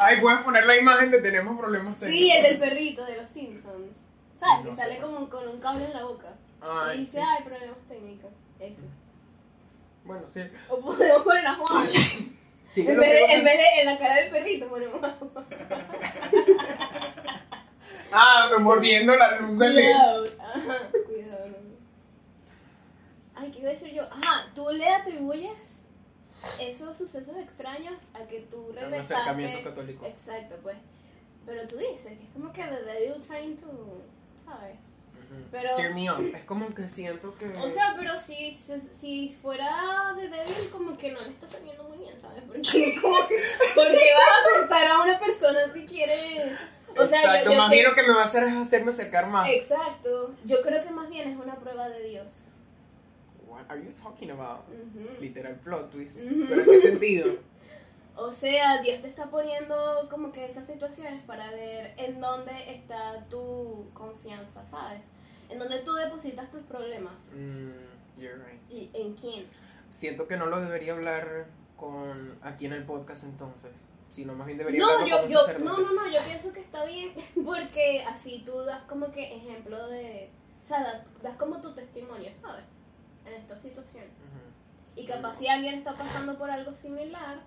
Ay, 0.00 0.20
puedes 0.20 0.40
poner 0.40 0.66
la 0.66 0.76
imagen 0.76 1.10
de 1.10 1.20
tenemos 1.20 1.58
problemas 1.58 1.98
técnicos. 1.98 2.18
Sí, 2.18 2.30
el 2.30 2.42
del 2.42 2.58
perrito 2.58 3.04
de 3.04 3.16
los 3.16 3.30
Simpsons. 3.30 3.96
¿Sabes? 4.34 4.64
No 4.64 4.70
que 4.70 4.76
sale 4.76 4.98
como 4.98 5.28
con 5.30 5.48
un 5.48 5.58
cable 5.60 5.84
en 5.84 5.92
la 5.94 6.04
boca. 6.04 6.34
Ay, 6.60 6.98
y 6.98 7.00
dice, 7.00 7.18
sí. 7.18 7.26
ay, 7.26 7.44
problemas 7.44 7.78
técnicos. 7.88 8.30
Ese. 8.60 8.82
Bueno, 10.04 10.24
sí. 10.32 10.40
O 10.68 10.78
podemos 10.80 11.22
poner 11.22 11.46
a 11.46 11.54
Juan. 11.54 11.88
Sí, 12.72 12.86
en, 12.86 12.98
vez 12.98 13.10
de, 13.10 13.24
en 13.32 13.44
vez 13.44 13.56
de 13.56 13.80
en 13.80 13.86
la 13.86 13.96
cara 13.96 14.14
del 14.16 14.30
perrito 14.30 14.68
ponemos 14.68 15.02
a 15.02 15.12
Juan. 15.12 15.46
Ah, 18.12 18.50
mordiendo 18.60 19.16
la 19.16 19.38
luz 19.40 19.58
del 19.58 19.74
LED. 19.74 19.84
Cuidado. 19.84 20.26
Ajá, 20.40 20.88
cuidado. 21.06 21.46
no. 21.48 21.56
Ay, 23.36 23.50
¿qué 23.50 23.58
iba 23.60 23.68
a 23.68 23.72
decir 23.72 23.92
yo? 23.92 24.02
Ajá, 24.04 24.46
tú 24.54 24.66
le 24.70 24.88
atribuyes 24.88 25.52
esos 26.60 26.96
sucesos 26.96 27.36
extraños 27.36 28.02
a 28.14 28.26
que 28.26 28.40
tú 28.50 28.68
un 28.68 28.74
regresaste. 28.76 29.14
acercamiento 29.14 29.62
católico. 29.68 30.06
Exacto, 30.06 30.56
pues. 30.62 30.76
Pero 31.44 31.66
tú 31.68 31.76
dices 31.76 32.18
que 32.18 32.24
es 32.24 32.30
como 32.32 32.52
que 32.52 32.62
the 32.62 32.82
devil 32.82 33.22
trying 33.26 33.56
to, 33.58 34.02
¿sabes? 34.44 34.76
Pero- 35.50 35.64
Steer 35.68 35.94
me 35.94 36.08
on. 36.10 36.34
Es 36.34 36.44
como 36.44 36.68
que 36.74 36.88
siento 36.88 37.34
que. 37.36 37.46
O 37.56 37.68
sea, 37.70 37.94
pero 37.98 38.18
si, 38.18 38.52
si, 38.52 39.28
fuera 39.42 40.14
de 40.16 40.28
débil, 40.28 40.70
como 40.70 40.96
que 40.96 41.12
no 41.12 41.20
le 41.20 41.30
está 41.30 41.46
saliendo 41.48 41.82
muy 41.84 41.98
bien, 41.98 42.14
¿sabes? 42.20 42.42
Porque, 42.46 43.00
como 43.00 43.16
que, 43.28 43.36
porque 43.74 44.12
vas 44.14 44.54
a 44.54 44.56
asustar 44.58 44.86
a 44.86 45.00
una 45.02 45.18
persona 45.18 45.60
si 45.72 45.84
quieres. 45.84 46.30
O 46.98 47.06
sea, 47.06 47.18
Exacto, 47.18 47.44
yo, 47.46 47.52
yo 47.52 47.58
más 47.58 47.68
sé- 47.70 47.74
bien 47.74 47.88
lo 47.90 47.94
que 47.94 48.02
me 48.02 48.14
va 48.14 48.22
a 48.22 48.24
hacer 48.24 48.44
es 48.44 48.54
hacerme 48.54 48.88
acercar 48.90 49.26
más. 49.26 49.48
Exacto. 49.50 50.32
Yo 50.44 50.62
creo 50.62 50.82
que 50.82 50.90
más 50.90 51.10
bien 51.10 51.28
es 51.30 51.36
una 51.38 51.56
prueba 51.56 51.88
de 51.88 52.02
Dios. 52.08 52.55
What 53.56 53.70
are 53.70 53.78
you 53.82 53.92
talking 54.02 54.30
about? 54.30 54.64
Ujú. 54.68 55.20
Literal 55.20 55.54
plot 55.60 55.90
twist. 55.90 56.20
Ujú. 56.22 56.46
¿Pero 56.48 56.62
en 56.62 56.70
qué 56.70 56.78
sentido? 56.78 57.26
O 58.18 58.32
sea, 58.32 58.80
Dios 58.80 59.02
te 59.02 59.08
está 59.08 59.26
poniendo 59.30 60.08
como 60.10 60.32
que 60.32 60.46
esas 60.46 60.64
situaciones 60.64 61.22
para 61.24 61.50
ver 61.50 61.92
en 61.98 62.18
dónde 62.18 62.74
está 62.74 63.26
tu 63.28 63.90
confianza, 63.92 64.64
¿sabes? 64.64 65.02
En 65.50 65.58
dónde 65.58 65.80
tú 65.80 65.92
depositas 65.92 66.50
tus 66.50 66.62
problemas. 66.62 67.28
Mm, 67.34 68.18
you're 68.18 68.38
right. 68.42 68.72
¿Y 68.72 68.90
en 68.94 69.12
quién? 69.16 69.46
Siento 69.90 70.26
que 70.26 70.38
no 70.38 70.46
lo 70.46 70.60
debería 70.62 70.94
hablar 70.94 71.48
con 71.76 72.38
aquí 72.40 72.64
en 72.64 72.72
el 72.72 72.84
podcast 72.84 73.24
entonces. 73.24 73.72
Sino 74.08 74.34
más 74.34 74.46
bien 74.46 74.56
debería 74.60 74.80
No, 74.80 74.92
hablarlo 74.92 75.08
yo, 75.08 75.16
con 75.16 75.24
un 75.26 75.30
yo, 75.32 75.40
sacerdote. 75.40 75.64
no, 75.66 75.78
no, 75.80 75.92
no, 75.92 76.10
yo 76.10 76.20
pienso 76.24 76.52
que 76.54 76.60
está 76.60 76.86
bien 76.86 77.12
porque 77.44 78.02
así 78.04 78.42
tú 78.46 78.60
das 78.64 78.82
como 78.84 79.12
que 79.12 79.36
ejemplo 79.36 79.88
de, 79.88 80.30
o 80.64 80.66
sea, 80.66 80.82
das, 80.82 81.02
das 81.22 81.36
como 81.36 81.60
tu 81.60 81.74
testimonio, 81.74 82.30
¿sabes? 82.40 82.64
En 83.26 83.32
esta 83.34 83.56
situación. 83.60 84.04
Ujú. 84.04 85.00
Y 85.00 85.06
capaz 85.06 85.36
si 85.38 85.46
alguien 85.48 85.74
está 85.74 85.94
pasando 85.96 86.38
por 86.38 86.50
algo 86.50 86.72
similar, 86.72 87.40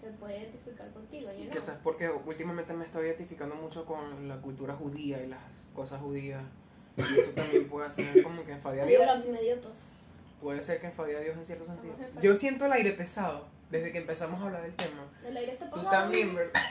se 0.00 0.10
puede 0.10 0.40
identificar 0.40 0.90
contigo, 0.92 1.30
Y 1.32 1.42
know? 1.44 1.50
quizás 1.54 1.78
porque 1.82 2.10
últimamente 2.10 2.72
me 2.74 2.84
estoy 2.84 3.06
identificando 3.06 3.54
mucho 3.54 3.84
con 3.86 4.28
la 4.28 4.36
cultura 4.36 4.74
judía 4.74 5.22
y 5.22 5.28
las 5.28 5.40
cosas 5.74 6.00
judías. 6.00 6.42
Y 6.96 7.18
eso 7.18 7.30
también 7.30 7.68
puede 7.68 7.90
ser 7.90 8.22
como 8.22 8.44
que 8.44 8.52
enfade 8.52 8.82
a 8.82 8.84
Dios. 8.84 9.22
sí. 9.22 9.30
Puede 10.40 10.62
ser 10.62 10.78
que 10.80 10.86
enfade 10.88 11.16
a 11.16 11.20
Dios 11.20 11.36
en 11.36 11.44
cierto 11.44 11.64
sentido. 11.64 11.94
Yo 12.20 12.34
siento 12.34 12.66
el 12.66 12.72
aire 12.72 12.92
pesado 12.92 13.46
desde 13.70 13.90
que 13.92 13.98
empezamos 13.98 14.40
a 14.40 14.44
hablar 14.44 14.62
del 14.62 14.74
tema. 14.74 15.02
El 15.26 15.36
aire 15.36 15.52
está 15.52 15.70
Tú 15.70 15.76
apagado. 15.80 16.02
también, 16.02 16.34
¿verdad? 16.34 16.60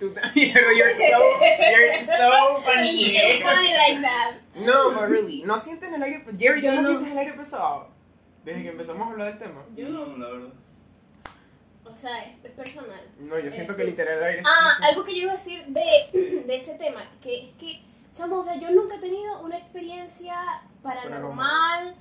Tú 0.00 0.10
también, 0.14 0.54
you're 0.76 0.94
so, 0.94 1.02
you're 1.42 2.04
so 2.06 2.62
funny. 2.64 3.16
It's 3.16 3.42
funny 3.42 3.72
like 3.74 4.00
that. 4.00 4.34
No, 4.56 4.92
but 4.92 5.08
really, 5.10 5.42
¿no 5.44 5.58
sienten 5.58 5.92
el 5.94 6.02
aire 6.02 6.24
Jerry, 6.38 6.60
¿tú 6.60 6.66
Yo 6.66 6.72
no, 6.72 6.80
no. 6.82 6.88
sientes 6.88 7.12
el 7.12 7.18
aire 7.18 7.32
pesado? 7.34 7.88
Desde 8.44 8.62
que 8.62 8.68
empezamos 8.70 9.06
a 9.06 9.10
hablar 9.10 9.28
del 9.28 9.38
tema. 9.38 9.62
Yo 9.76 9.88
no, 9.90 10.16
la 10.16 10.28
verdad. 10.28 10.48
O 11.84 11.94
sea, 11.96 12.24
es, 12.24 12.42
es 12.44 12.50
personal. 12.52 13.00
No, 13.18 13.38
yo 13.38 13.52
siento 13.52 13.76
que 13.76 13.82
Este- 13.82 13.90
literal 13.90 14.18
el 14.18 14.24
aire 14.24 14.42
Ah, 14.46 14.70
sí, 14.70 14.76
sí. 14.82 14.88
algo 14.88 15.04
que 15.04 15.12
yo 15.14 15.22
iba 15.24 15.32
a 15.32 15.36
decir 15.36 15.64
de, 15.66 16.10
de 16.46 16.56
ese 16.56 16.74
tema, 16.76 17.04
que 17.20 17.48
es 17.50 17.54
que, 17.58 17.82
chamo, 18.16 18.36
o 18.38 18.44
sea, 18.44 18.56
yo 18.56 18.70
nunca 18.70 18.96
he 18.96 19.00
tenido 19.00 19.40
una 19.42 19.58
experiencia 19.58 20.34
paranormal, 20.82 21.94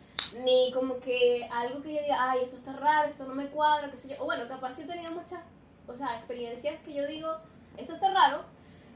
ni 0.45 0.71
como 0.73 0.99
que 0.99 1.47
algo 1.51 1.81
que 1.81 1.95
yo 1.95 2.01
diga, 2.01 2.31
ay, 2.31 2.39
esto 2.43 2.55
está 2.55 2.73
raro, 2.73 3.09
esto 3.09 3.25
no 3.25 3.35
me 3.35 3.47
cuadra, 3.47 3.89
qué 3.91 3.97
sé 3.97 4.07
yo. 4.09 4.15
O 4.19 4.25
bueno, 4.25 4.47
capaz 4.47 4.73
sí 4.73 4.83
he 4.83 4.85
tenido 4.85 5.11
muchas, 5.13 5.41
o 5.87 5.95
sea, 5.95 6.15
experiencias 6.17 6.79
que 6.85 6.93
yo 6.93 7.05
digo, 7.07 7.35
esto 7.79 7.93
está 7.93 8.11
raro, 8.13 8.43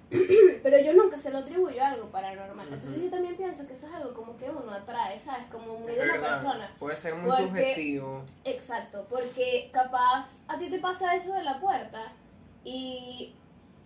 pero 0.64 0.78
yo 0.80 0.94
nunca 0.94 1.18
se 1.18 1.32
lo 1.32 1.40
atribuyo 1.40 1.82
a 1.84 1.90
algo 1.90 2.08
paranormal. 2.10 2.68
Entonces 2.72 3.02
yo 3.02 3.10
también 3.10 3.36
pienso 3.36 3.66
que 3.66 3.74
eso 3.74 3.88
es 3.88 3.94
algo 3.94 4.14
como 4.14 4.38
que 4.38 4.50
uno 4.50 4.72
atrae, 4.72 5.18
¿sabes? 5.18 5.46
Como 5.52 5.80
muy 5.80 5.94
de 5.94 6.06
la 6.06 6.20
persona. 6.20 6.72
Puede 6.80 6.98
ser 6.98 7.16
muy 7.16 7.30
Porque- 7.32 7.44
subjetivo. 7.44 8.24
Exacto, 8.44 9.06
porque 9.10 9.70
capaz 9.74 10.38
a 10.48 10.58
ti 10.58 10.70
te 10.70 10.80
pasa 10.80 11.16
eso 11.16 11.34
de 11.34 11.44
la 11.44 11.60
puerta 11.60 12.12
y 12.64 13.34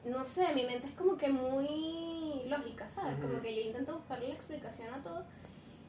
no 0.05 0.23
sé, 0.25 0.53
mi 0.53 0.63
mente 0.65 0.88
es 0.88 0.93
como 0.93 1.17
que 1.17 1.29
muy 1.29 2.43
lógica, 2.47 2.88
¿sabes? 2.89 3.15
Como 3.19 3.41
que 3.41 3.55
yo 3.55 3.62
intento 3.62 3.93
buscarle 3.95 4.29
la 4.29 4.36
explicación 4.36 4.93
a 4.93 5.03
todo 5.03 5.25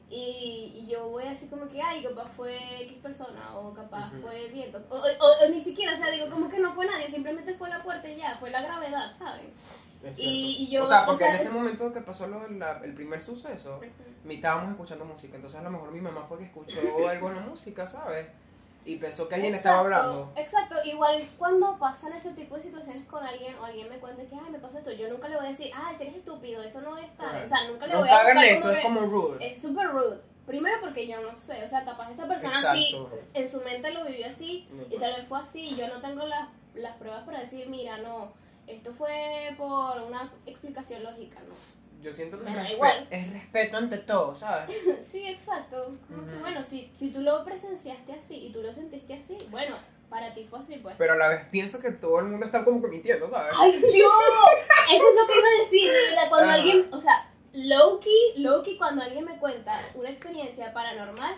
y, 0.09 0.73
y 0.83 0.87
yo 0.91 1.07
voy 1.09 1.25
así 1.25 1.47
como 1.47 1.67
que, 1.69 1.81
ay, 1.81 2.01
capaz 2.03 2.29
fue 2.35 2.57
X 2.83 2.97
persona 3.01 3.55
o 3.57 3.73
capaz 3.73 4.11
fue 4.21 4.45
el 4.45 4.51
viento 4.51 4.81
o, 4.89 4.95
o- 4.97 5.45
o 5.45 5.49
ni 5.49 5.61
siquiera, 5.61 5.93
o 5.93 5.97
sea, 5.97 6.09
digo 6.09 6.29
como 6.31 6.49
que 6.49 6.59
no 6.59 6.73
fue 6.73 6.85
nadie, 6.87 7.07
simplemente 7.09 7.53
fue 7.55 7.69
la 7.69 7.81
puerta 7.83 8.09
y 8.09 8.17
ya, 8.17 8.35
fue 8.39 8.49
la 8.49 8.61
gravedad, 8.61 9.11
¿sabes? 9.17 9.45
es 10.03 10.17
Y- 10.17 10.69
yo- 10.71 10.83
o 10.83 10.85
sea, 10.85 11.03
o 11.03 11.05
porque 11.07 11.17
sea, 11.19 11.29
en 11.29 11.35
ese 11.35 11.47
es- 11.49 11.53
momento 11.53 11.91
que 11.93 12.01
pasó 12.01 12.25
lo, 12.27 12.47
la- 12.49 12.79
el 12.83 12.93
primer 12.93 13.21
suceso, 13.23 13.79
estábamos 14.27 14.71
escuchando 14.71 15.05
música, 15.05 15.35
entonces 15.35 15.59
a 15.59 15.63
lo 15.63 15.69
mejor 15.71 15.91
mi 15.91 16.01
mamá 16.01 16.23
fue 16.27 16.37
que 16.39 16.45
escuchó 16.45 16.79
algo 17.09 17.29
en 17.29 17.35
la 17.35 17.41
música, 17.41 17.85
¿sabes? 17.85 18.27
Y 18.89 18.95
pensó 18.95 19.29
que 19.29 19.35
alguien 19.35 19.53
estaba 19.53 19.81
hablando. 19.81 20.33
Exacto, 20.35 20.75
igual 20.83 21.23
cuando 21.37 21.77
pasan 21.77 22.11
ese 22.13 22.31
tipo 22.31 22.55
de 22.55 22.63
situaciones 22.63 23.05
con 23.05 23.23
alguien 23.23 23.55
o 23.59 23.65
alguien 23.65 23.87
me 23.87 23.99
cuenta 23.99 24.23
que, 24.23 24.33
ay, 24.35 24.51
me 24.51 24.57
pasó 24.57 24.79
esto, 24.79 24.91
yo 24.91 25.07
nunca 25.09 25.27
le 25.27 25.35
voy 25.35 25.45
a 25.45 25.49
decir, 25.49 25.71
ay, 25.75 25.95
si 25.95 26.03
eres 26.03 26.15
estúpido, 26.15 26.63
eso 26.63 26.81
no 26.81 26.97
es 26.97 27.15
tal, 27.15 27.45
o 27.45 27.47
sea, 27.47 27.67
nunca 27.67 27.85
le 27.85 27.97
voy 27.97 28.09
a 28.09 28.17
hagan 28.17 28.37
buscar 28.37 28.51
eso, 28.51 28.71
es 28.71 28.83
como 28.83 29.01
rude. 29.01 29.51
Es 29.51 29.61
súper 29.61 29.89
rude. 29.89 30.17
Primero 30.47 30.77
porque 30.81 31.07
yo 31.07 31.21
no 31.21 31.35
sé, 31.35 31.63
o 31.63 31.67
sea, 31.67 31.85
capaz 31.85 32.09
esta 32.09 32.27
persona 32.27 32.55
sí, 32.55 32.95
Exacto. 32.95 33.19
en 33.35 33.49
su 33.49 33.61
mente 33.61 33.91
lo 33.91 34.03
vivió 34.05 34.25
así 34.25 34.67
No, 34.71 34.83
y 34.89 34.97
tal 34.97 35.13
vez 35.13 35.27
fue 35.27 35.37
así 35.37 35.75
yo 35.75 35.87
no 35.87 36.01
tengo 36.01 36.25
las, 36.25 36.49
las 36.73 36.95
pruebas 36.97 37.23
para 37.25 37.41
decir, 37.41 37.69
mira, 37.69 37.99
no, 37.99 38.33
esto 38.65 38.91
fue 38.93 39.53
por 39.55 40.01
una 40.01 40.31
explicación 40.47 41.03
lógica, 41.03 41.39
¿no? 41.47 41.53
Yo 42.01 42.13
siento 42.13 42.37
que 42.39 42.45
Me 42.45 42.51
es, 42.51 42.55
da 42.57 42.63
respe- 42.63 42.73
igual. 42.73 43.07
es 43.09 43.33
respeto 43.33 43.77
ante 43.77 43.97
todo, 43.99 44.37
¿sabes? 44.39 44.73
Sí, 45.01 45.27
exacto. 45.27 45.97
Como 46.07 46.25
que 46.25 46.37
bueno, 46.37 46.63
si, 46.63 46.91
si 46.97 47.11
tú 47.11 47.21
lo 47.21 47.43
presenciaste 47.43 48.13
así 48.13 48.47
y 48.47 48.51
tú 48.51 48.61
lo 48.61 48.73
sentiste 48.73 49.13
así, 49.15 49.37
bueno, 49.49 49.75
para 50.09 50.33
ti 50.33 50.45
fue 50.49 50.59
así, 50.59 50.77
pues. 50.77 50.95
Pero 50.97 51.13
a 51.13 51.17
la 51.17 51.27
vez 51.27 51.41
pienso 51.51 51.81
que 51.81 51.91
todo 51.91 52.19
el 52.19 52.25
mundo 52.25 52.45
está 52.45 52.63
como 52.63 52.81
que 52.81 52.87
mintiendo, 52.87 53.29
¿sabes? 53.29 53.53
¡Ay, 53.59 53.73
yo! 53.81 54.09
Eso 54.95 55.09
es 55.09 55.15
lo 55.15 55.27
que 55.27 55.37
iba 55.39 55.47
a 55.47 55.59
decir, 55.63 55.91
cuando 56.29 56.51
alguien, 56.53 56.87
o 56.91 56.99
sea, 57.01 57.29
Loki, 57.53 58.15
Loki, 58.37 58.77
cuando 58.77 59.03
alguien 59.03 59.25
me 59.25 59.37
cuenta 59.37 59.79
una 59.95 60.09
experiencia 60.09 60.71
paranormal, 60.73 61.35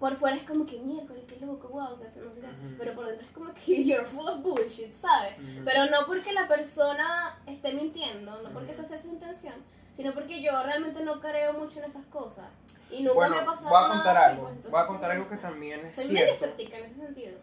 por 0.00 0.16
fuera 0.16 0.36
es 0.36 0.42
como 0.42 0.66
que 0.66 0.78
miércoles, 0.80 1.22
qué 1.28 1.36
loco, 1.44 1.68
wow, 1.68 1.96
que 2.00 2.20
no 2.20 2.32
sé 2.32 2.40
qué, 2.40 2.48
pero 2.78 2.94
por 2.94 3.06
dentro 3.06 3.24
es 3.26 3.32
como 3.32 3.52
que 3.54 3.84
you're 3.84 4.04
full 4.04 4.26
of 4.26 4.40
bullshit, 4.42 4.92
¿sabes? 4.96 5.38
Ujú. 5.38 5.64
Pero 5.64 5.86
no 5.86 6.06
porque 6.06 6.32
la 6.32 6.48
persona 6.48 7.38
esté 7.46 7.72
mintiendo, 7.74 8.42
no 8.42 8.48
porque 8.50 8.72
esa 8.72 8.84
sea 8.84 8.98
su 8.98 9.08
intención, 9.08 9.54
sino 9.94 10.12
porque 10.14 10.42
yo 10.42 10.60
realmente 10.64 11.04
no 11.04 11.20
creo 11.20 11.52
mucho 11.52 11.78
en 11.78 11.84
esas 11.84 12.04
cosas. 12.06 12.46
Y 12.90 13.02
nunca 13.02 13.14
Bueno, 13.14 13.36
me 13.36 13.42
ha 13.42 13.44
pasado 13.44 13.68
voy 13.68 13.78
a 13.78 13.80
nada 13.82 13.94
contar 13.94 14.16
así, 14.16 14.30
algo. 14.30 14.48
entonces, 14.48 14.70
Voy 14.72 14.80
a 14.80 14.86
contar 14.86 15.10
algo 15.12 15.28
que 15.28 15.36
también 15.36 15.86
es 15.86 15.94
Soy 15.96 16.16
cierto. 16.16 16.32
escéptica 16.34 16.78
en 16.78 16.84
ese 16.86 16.96
sentido. 16.96 17.38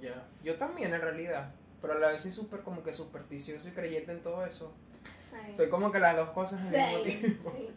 Ya. 0.00 0.24
Yo 0.44 0.56
también, 0.56 0.94
en 0.94 1.00
realidad. 1.00 1.50
Pero 1.82 1.94
a 1.94 1.98
la 1.98 2.08
vez 2.08 2.22
soy 2.22 2.32
súper 2.32 2.60
como 2.60 2.82
que 2.82 2.92
supersticioso 2.94 3.68
y 3.68 3.72
creyente 3.72 4.12
en 4.12 4.22
todo 4.22 4.44
eso. 4.46 4.72
Sí. 5.16 5.36
Soy 5.56 5.68
como 5.68 5.90
que 5.92 5.98
las 5.98 6.16
dos 6.16 6.30
cosas 6.30 6.60
al 6.64 6.70
mismo 6.70 7.04
Sí, 7.04 7.10
tiempo. 7.18 7.50
sí. 7.56 7.68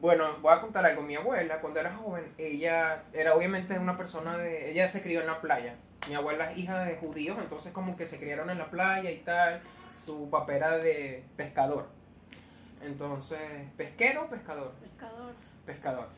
Bueno, 0.00 0.36
voy 0.42 0.52
a 0.52 0.60
contar 0.60 0.84
algo. 0.84 1.02
Mi 1.02 1.16
abuela, 1.16 1.60
cuando 1.60 1.80
era 1.80 1.94
joven, 1.94 2.32
ella 2.38 3.02
era 3.12 3.34
obviamente 3.34 3.78
una 3.78 3.96
persona 3.96 4.36
de... 4.36 4.70
Ella 4.70 4.88
se 4.88 5.02
crió 5.02 5.20
en 5.20 5.26
la 5.26 5.40
playa. 5.40 5.74
Mi 6.08 6.14
abuela 6.14 6.50
es 6.52 6.58
hija 6.58 6.84
de 6.84 6.96
judíos, 6.96 7.36
entonces 7.40 7.72
como 7.72 7.96
que 7.96 8.06
se 8.06 8.18
criaron 8.18 8.50
en 8.50 8.58
la 8.58 8.70
playa 8.70 9.10
y 9.10 9.18
tal. 9.18 9.60
Su 9.94 10.28
papá 10.30 10.54
era 10.54 10.76
de 10.78 11.24
pescador. 11.36 11.88
Entonces, 12.84 13.38
pesquero 13.76 14.24
o 14.24 14.26
pescador. 14.28 14.72
Pescador. 14.80 15.32
Pescador. 15.64 16.08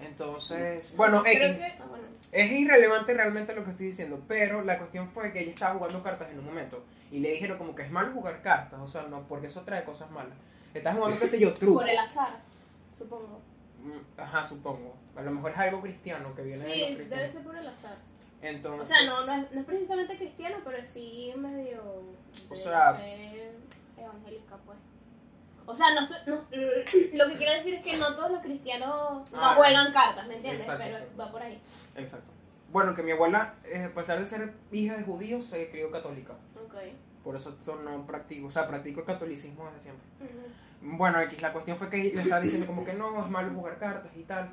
Entonces, 0.00 0.96
bueno, 0.96 1.22
Creo 1.22 1.48
X. 1.52 1.56
que- 1.58 1.64
ah, 1.80 1.86
bueno. 1.88 2.04
Es 2.32 2.50
irrelevante 2.52 3.14
realmente 3.14 3.54
lo 3.54 3.64
que 3.64 3.70
estoy 3.70 3.86
diciendo, 3.86 4.20
pero 4.26 4.62
la 4.62 4.78
cuestión 4.78 5.08
fue 5.10 5.32
que 5.32 5.40
ella 5.40 5.52
estaba 5.52 5.74
jugando 5.74 6.02
cartas 6.02 6.30
en 6.30 6.38
un 6.40 6.46
momento 6.46 6.84
y 7.10 7.20
le 7.20 7.30
dijeron 7.30 7.58
como 7.58 7.74
que 7.74 7.82
es 7.82 7.90
malo 7.90 8.12
jugar 8.12 8.42
cartas, 8.42 8.80
o 8.80 8.88
sea, 8.88 9.02
no, 9.02 9.22
porque 9.28 9.46
eso 9.46 9.60
trae 9.62 9.84
cosas 9.84 10.10
malas. 10.10 10.34
Estás 10.72 10.96
jugando, 10.96 11.18
qué 11.20 11.26
sé 11.28 11.38
yo, 11.38 11.54
truco. 11.54 11.74
Por 11.80 11.88
el 11.88 11.98
azar, 11.98 12.38
supongo. 12.96 13.40
Mm, 13.82 14.20
Ajá, 14.20 14.42
supongo. 14.44 14.94
A 15.16 15.22
lo 15.22 15.30
mejor 15.30 15.50
es 15.52 15.58
algo 15.58 15.80
cristiano 15.82 16.34
que 16.34 16.42
viene 16.42 16.62
de 16.62 16.68
los 16.68 16.74
Sí, 16.74 16.80
debe 16.82 16.96
cristianos. 16.96 17.32
ser 17.32 17.42
por 17.42 17.56
el 17.56 17.66
azar. 17.68 17.92
O 17.96 18.46
Entonces, 18.46 18.96
sea, 18.96 19.06
no, 19.08 19.24
no, 19.26 19.32
es, 19.42 19.52
no 19.52 19.60
es 19.60 19.66
precisamente 19.66 20.16
cristiano, 20.18 20.56
pero 20.64 20.78
sí 20.92 21.32
medio. 21.36 21.82
O 22.50 22.56
sea- 22.56 22.98
evangélica, 23.96 24.56
pues. 24.66 24.78
O 25.66 25.74
sea, 25.74 25.94
no, 25.94 26.02
estoy- 26.06 26.18
no, 26.26 26.34
lo 27.24 27.28
que 27.30 27.36
quiero 27.38 27.52
decir 27.54 27.74
es 27.74 27.82
que 27.82 27.96
no 27.96 28.14
todos 28.14 28.30
los 28.32 28.40
cristianos 28.42 29.30
no 29.32 29.38
Ah, 29.42 29.54
juegan 29.56 29.92
cartas, 29.92 30.26
¿me 30.26 30.36
entiendes? 30.36 30.64
exacto, 30.64 30.84
pero 30.84 30.96
exacto. 30.98 31.16
va 31.22 31.32
por 31.32 31.42
ahí. 31.42 31.60
exacto. 31.96 32.30
Bueno, 32.70 32.94
que 32.94 33.02
mi 33.02 33.12
abuela, 33.12 33.54
eh, 33.64 33.84
a 33.84 33.94
pesar 33.94 34.18
de 34.18 34.26
ser 34.26 34.52
hija 34.72 34.96
de 34.96 35.04
judíos, 35.04 35.46
se 35.46 35.70
crió 35.70 35.90
católica. 35.90 36.34
Ok. 36.62 36.74
Por 37.22 37.36
eso 37.36 37.56
no 37.82 38.04
practico, 38.06 38.48
o 38.48 38.50
sea, 38.50 38.66
practico 38.66 39.00
el 39.00 39.06
catolicismo 39.06 39.64
desde 39.66 39.80
siempre. 39.80 40.04
Ujú. 40.20 40.46
Bueno, 40.84 41.18
X, 41.22 41.40
la 41.40 41.52
cuestión 41.52 41.78
fue 41.78 41.88
que 41.88 41.96
le 41.96 42.22
estaba 42.22 42.40
diciendo 42.40 42.66
como 42.66 42.84
que 42.84 42.92
no, 42.92 43.24
es 43.24 43.30
malo 43.30 43.52
jugar 43.54 43.78
cartas 43.78 44.12
y 44.16 44.22
tal. 44.22 44.50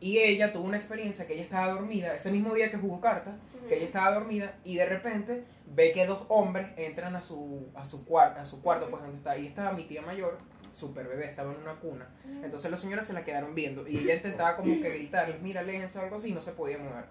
Y 0.00 0.18
ella 0.18 0.52
tuvo 0.52 0.64
una 0.64 0.78
experiencia 0.78 1.26
que 1.26 1.34
ella 1.34 1.42
estaba 1.42 1.72
dormida, 1.72 2.14
ese 2.14 2.32
mismo 2.32 2.54
día 2.54 2.70
que 2.70 2.78
jugó 2.78 3.00
cartas, 3.00 3.34
que 3.68 3.76
ella 3.76 3.86
estaba 3.86 4.14
dormida 4.14 4.56
y 4.64 4.76
de 4.76 4.86
repente 4.86 5.44
ve 5.66 5.92
que 5.92 6.06
dos 6.06 6.24
hombres 6.28 6.68
entran 6.76 7.14
a 7.14 7.22
su, 7.22 7.68
a 7.74 7.84
su, 7.84 8.04
cuarto, 8.04 8.40
a 8.40 8.46
su 8.46 8.62
cuarto, 8.62 8.90
pues 8.90 9.02
donde 9.02 9.18
está. 9.18 9.36
Y 9.38 9.46
estaba 9.46 9.72
mi 9.72 9.84
tía 9.84 10.02
mayor, 10.02 10.38
super 10.72 11.06
bebé, 11.06 11.26
estaba 11.26 11.52
en 11.52 11.60
una 11.60 11.74
cuna. 11.74 12.08
Entonces 12.42 12.70
las 12.70 12.80
señoras 12.80 13.06
se 13.06 13.12
la 13.12 13.24
quedaron 13.24 13.54
viendo 13.54 13.86
y 13.86 13.98
ella 13.98 14.14
intentaba 14.14 14.56
como 14.56 14.80
que 14.80 14.90
gritarles, 14.90 15.40
mira, 15.40 15.62
léjense 15.62 15.98
o 15.98 16.02
algo 16.02 16.16
así, 16.16 16.30
y 16.30 16.32
no 16.32 16.40
se 16.40 16.52
podía 16.52 16.78
mover. 16.78 17.04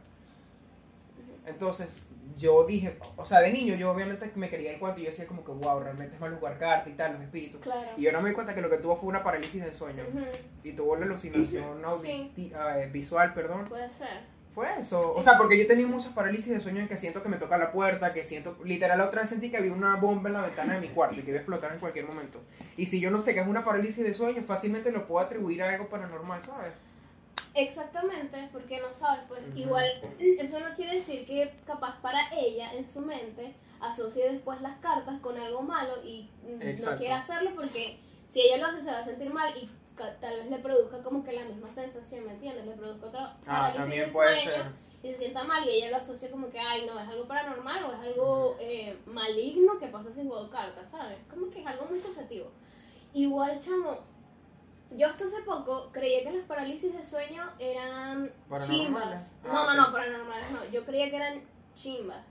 Entonces 1.46 2.08
yo 2.40 2.66
dije, 2.66 2.98
o 3.18 3.26
sea, 3.26 3.42
de 3.42 3.52
niño 3.52 3.76
yo 3.76 3.92
obviamente 3.92 4.32
me 4.36 4.50
quería 4.50 4.72
el 4.72 4.80
cuarto 4.80 5.00
y 5.00 5.04
yo 5.04 5.10
decía 5.10 5.28
como 5.28 5.44
que, 5.44 5.52
wow, 5.52 5.80
realmente 5.82 6.16
es 6.16 6.22
malo 6.22 6.38
jugar 6.38 6.58
cartas 6.58 6.88
y 6.88 6.96
tal, 6.96 7.14
los 7.14 7.22
espíritus. 7.22 7.62
Claro. 7.62 7.90
Y 7.98 8.04
yo 8.04 8.12
no 8.12 8.22
me 8.22 8.30
di 8.30 8.36
cuenta 8.36 8.56
que 8.56 8.62
lo 8.62 8.70
que 8.70 8.78
tuvo 8.78 8.96
fue 8.96 9.10
una 9.10 9.24
parálisis 9.24 9.62
del 9.62 9.74
sueño. 9.74 10.04
Y 10.64 10.72
tuvo 10.72 10.96
la 10.96 11.06
alucinación 11.06 11.82
eh, 12.38 12.90
visual, 12.92 13.34
perdón. 13.34 13.66
Puede 13.66 13.90
ser. 13.90 14.40
Fue 14.56 14.68
eso. 14.80 15.14
O 15.14 15.22
sea, 15.22 15.38
porque 15.38 15.58
yo 15.58 15.68
tenía 15.68 15.86
muchas 15.86 16.14
parálisis 16.14 16.52
de 16.52 16.60
sueño 16.60 16.82
en 16.82 16.88
que 16.88 16.98
siento 16.98 17.22
que 17.22 17.30
me 17.30 17.38
toca 17.38 17.58
la 17.58 17.72
puerta, 17.72 18.14
que 18.14 18.24
siento, 18.24 18.58
literal 18.64 18.98
la 18.98 19.06
otra 19.06 19.22
vez 19.22 19.30
sentí 19.30 19.52
que 19.52 19.58
había 19.58 19.72
una 19.72 19.96
bomba 19.98 20.30
en 20.30 20.34
la 20.34 20.42
ventana 20.42 20.74
de 20.74 20.82
mi 20.82 20.88
cuarto 20.88 21.20
y 21.20 21.24
que 21.24 21.30
iba 21.30 21.38
a 21.38 21.42
explotar 21.42 21.72
en 21.74 21.80
cualquier 21.80 22.06
momento. 22.06 22.42
Y 22.76 22.86
si 22.86 23.00
yo 23.00 23.12
no 23.12 23.20
sé 23.20 23.34
qué 23.34 23.42
es 23.42 23.48
una 23.48 23.64
parálisis 23.64 24.04
de 24.04 24.14
sueño, 24.14 24.42
fácilmente 24.44 24.92
lo 24.92 25.06
puedo 25.06 25.24
atribuir 25.24 25.62
a 25.62 25.70
algo 25.70 25.88
paranormal, 25.88 26.42
¿sabes? 26.42 26.74
Exactamente, 27.56 28.50
porque 28.52 28.80
no 28.80 28.94
sabes, 28.94 29.22
pues 29.28 29.42
igual 29.56 29.86
eso 30.20 30.60
no 30.60 30.76
quiere 30.76 30.96
decir 30.96 31.26
que 31.26 31.52
capaz 31.66 32.00
para 32.02 32.20
ella 32.34 32.74
en 32.74 32.88
su 32.88 33.02
mente 33.02 33.54
asocie 33.82 34.32
después 34.32 34.62
las 34.62 34.78
cartas 34.80 35.20
con 35.20 35.38
algo 35.38 35.62
malo 35.62 36.04
y 36.04 36.30
Exacto. 36.62 36.92
no 36.92 36.98
quiere 37.00 37.14
hacerlo 37.16 37.52
porque 37.56 37.98
si 38.28 38.42
ella 38.42 38.58
lo 38.58 38.66
hace 38.68 38.82
se 38.82 38.92
va 38.92 39.00
a 39.00 39.04
sentir 39.04 39.32
mal 39.34 39.54
y 39.58 39.70
tal 40.22 40.36
vez 40.38 40.50
le 40.50 40.60
produzca 40.60 41.02
como 41.02 41.24
que 41.24 41.34
la 41.34 41.44
misma 41.44 41.70
sensación, 41.72 42.26
¿me 42.26 42.34
entiendes? 42.34 42.66
Le 42.66 42.74
produzca 42.74 43.08
otra 43.08 43.38
Ah, 43.48 43.74
también 43.76 44.06
de 44.06 44.12
puede 44.12 44.40
sueño 44.40 44.58
ser. 44.64 44.72
y 45.04 45.12
se 45.12 45.18
sienta 45.18 45.44
mal 45.44 45.66
y 45.68 45.72
ella 45.72 45.90
lo 45.92 45.98
asocia 45.98 46.30
como 46.32 46.50
que, 46.50 46.60
ay, 46.60 46.86
no, 46.86 46.98
es 47.00 47.08
algo 47.08 47.28
paranormal 47.28 47.84
o 47.86 47.94
es 47.94 48.00
algo 48.00 48.56
eh, 48.60 48.98
maligno 49.08 49.78
que 49.80 49.88
pasa 49.88 50.12
si 50.14 50.26
juego 50.26 50.50
cartas, 50.50 50.90
¿sabes? 50.90 51.18
Como 51.30 51.50
que 51.50 51.62
es 51.62 51.68
algo 51.68 51.86
muy 51.86 52.00
subjetivo. 52.00 52.52
Igual, 53.14 53.60
chamo, 53.60 53.98
yo 54.92 55.08
hasta 55.08 55.26
hace 55.26 55.42
poco 55.44 55.90
creía 55.92 56.24
que 56.24 56.32
las 56.38 56.46
parálisis 56.46 56.94
de 56.94 57.04
sueño 57.04 57.44
eran 57.60 58.32
chimbas. 58.68 59.32
Ah, 59.44 59.48
no, 59.54 59.74
no, 59.74 59.88
no, 59.88 59.92
paranormales 59.94 60.52
no. 60.52 60.66
Yo 60.72 60.84
creía 60.86 61.10
que 61.10 61.16
eran 61.16 61.42
chimbas. 61.76 62.26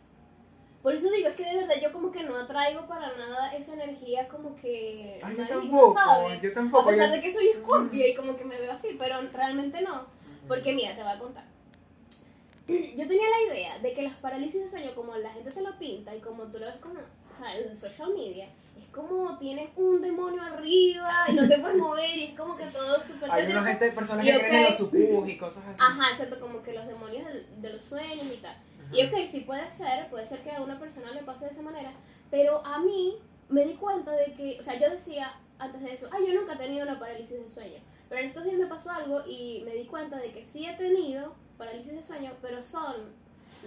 Por 0.83 0.95
eso 0.95 1.11
digo, 1.11 1.29
es 1.29 1.35
que 1.35 1.45
de 1.45 1.57
verdad 1.57 1.75
yo 1.83 1.93
como 1.93 2.11
que 2.13 2.23
no 2.23 2.37
atraigo 2.37 2.87
para 2.87 3.17
nada 3.17 3.53
esa 3.55 3.75
energía 3.75 4.29
como 4.29 4.55
que 4.57 5.19
Ay, 5.23 5.37
yo 5.37 5.47
tampoco, 5.49 5.95
¿sabes? 5.95 6.41
yo 6.41 6.51
A 6.79 6.87
pesar 6.87 7.09
yo- 7.09 7.15
de 7.17 7.21
que 7.21 7.33
soy 7.33 7.49
escorpio 7.49 8.07
y 8.07 8.15
como 8.15 8.37
que 8.37 8.45
me 8.45 8.59
veo 8.61 8.73
así, 8.73 8.95
pero 8.99 9.21
realmente 9.33 9.81
no. 9.83 10.07
Porque 10.47 10.73
mira, 10.73 10.95
te 10.95 11.03
voy 11.03 11.13
a 11.13 11.19
contar. 11.19 11.45
Yo 12.69 13.07
tenía 13.09 13.29
la 13.31 13.53
idea 13.55 13.79
de 13.81 13.93
que 13.95 14.03
las 14.03 14.15
parálisis 14.17 14.63
de 14.65 14.71
sueño, 14.71 14.95
como 14.95 15.15
la 15.17 15.31
gente 15.33 15.51
te 15.51 15.61
lo 15.63 15.79
pinta 15.79 16.15
y 16.15 16.21
como 16.21 16.45
tú 16.45 16.59
lo 16.59 16.67
ves 16.67 16.77
como, 16.77 16.95
o 17.01 17.37
sea, 17.39 17.57
en 17.59 17.75
social 17.77 18.11
media, 18.15 18.49
es 18.79 18.89
como 18.91 19.39
tienes 19.39 19.71
un 19.77 20.01
demonio 20.01 20.43
arriba 20.43 21.11
y 21.29 21.33
no 21.33 21.49
te 21.49 21.59
puedes 21.59 21.77
mover 21.77 22.17
y 22.17 22.25
es 22.25 22.39
como 22.39 22.57
que 22.57 22.67
todo 22.67 23.03
súper 23.03 23.31
Hay 23.31 23.47
una 23.51 23.65
gente, 23.65 23.93
personas 23.93 24.25
que 24.25 24.39
creen 24.39 24.55
en 24.55 24.65
los 24.65 24.77
sucubus 24.77 25.29
y 25.29 25.37
cosas 25.37 25.65
así. 25.67 25.77
Ajá, 25.79 26.11
exacto, 26.11 26.41
como 26.41 26.63
que 26.63 26.73
los 26.73 26.87
demonios 26.87 27.27
de, 27.57 27.73
los 27.73 27.85
sueños 27.85 28.27
y 28.33 28.39
tal. 28.39 28.57
Y 28.93 29.07
ok, 29.07 29.27
sí 29.31 29.41
puede 29.41 29.69
ser, 29.71 30.09
puede 30.09 30.27
ser 30.27 30.43
que 30.43 30.51
a 30.51 30.63
una 30.63 30.79
persona 30.79 31.13
le 31.13 31.23
pase 31.23 31.45
de 31.45 31.51
esa 31.51 31.63
manera, 31.63 31.93
pero 32.31 32.65
a 32.65 32.79
mí 32.79 33.17
me 33.49 33.65
di 33.65 33.75
cuenta 33.75 34.13
de 34.13 34.33
que, 34.35 34.59
o 34.61 34.63
sea, 34.63 34.79
yo 34.79 34.91
decía 34.91 35.35
antes 35.59 35.81
de 35.83 35.93
eso, 35.93 36.09
ay, 36.11 36.27
yo 36.27 36.41
nunca 36.41 36.55
he 36.55 36.59
tenido 36.59 36.85
una 36.85 36.99
parálisis 36.99 37.39
de 37.39 37.51
sueño, 37.51 37.81
pero 38.09 38.23
en 38.23 38.29
estos 38.29 38.45
días 38.45 38.57
me 38.57 38.67
pasó 38.67 38.91
algo 38.91 39.23
y 39.27 39.63
me 39.65 39.75
di 39.75 39.85
cuenta 39.85 40.17
de 40.17 40.33
que 40.33 40.45
sí 40.45 40.67
he 40.67 40.75
tenido 40.75 41.35
parálisis 41.59 41.93
de 41.93 42.03
sueño, 42.03 42.33
pero 42.41 42.63
son 42.63 43.13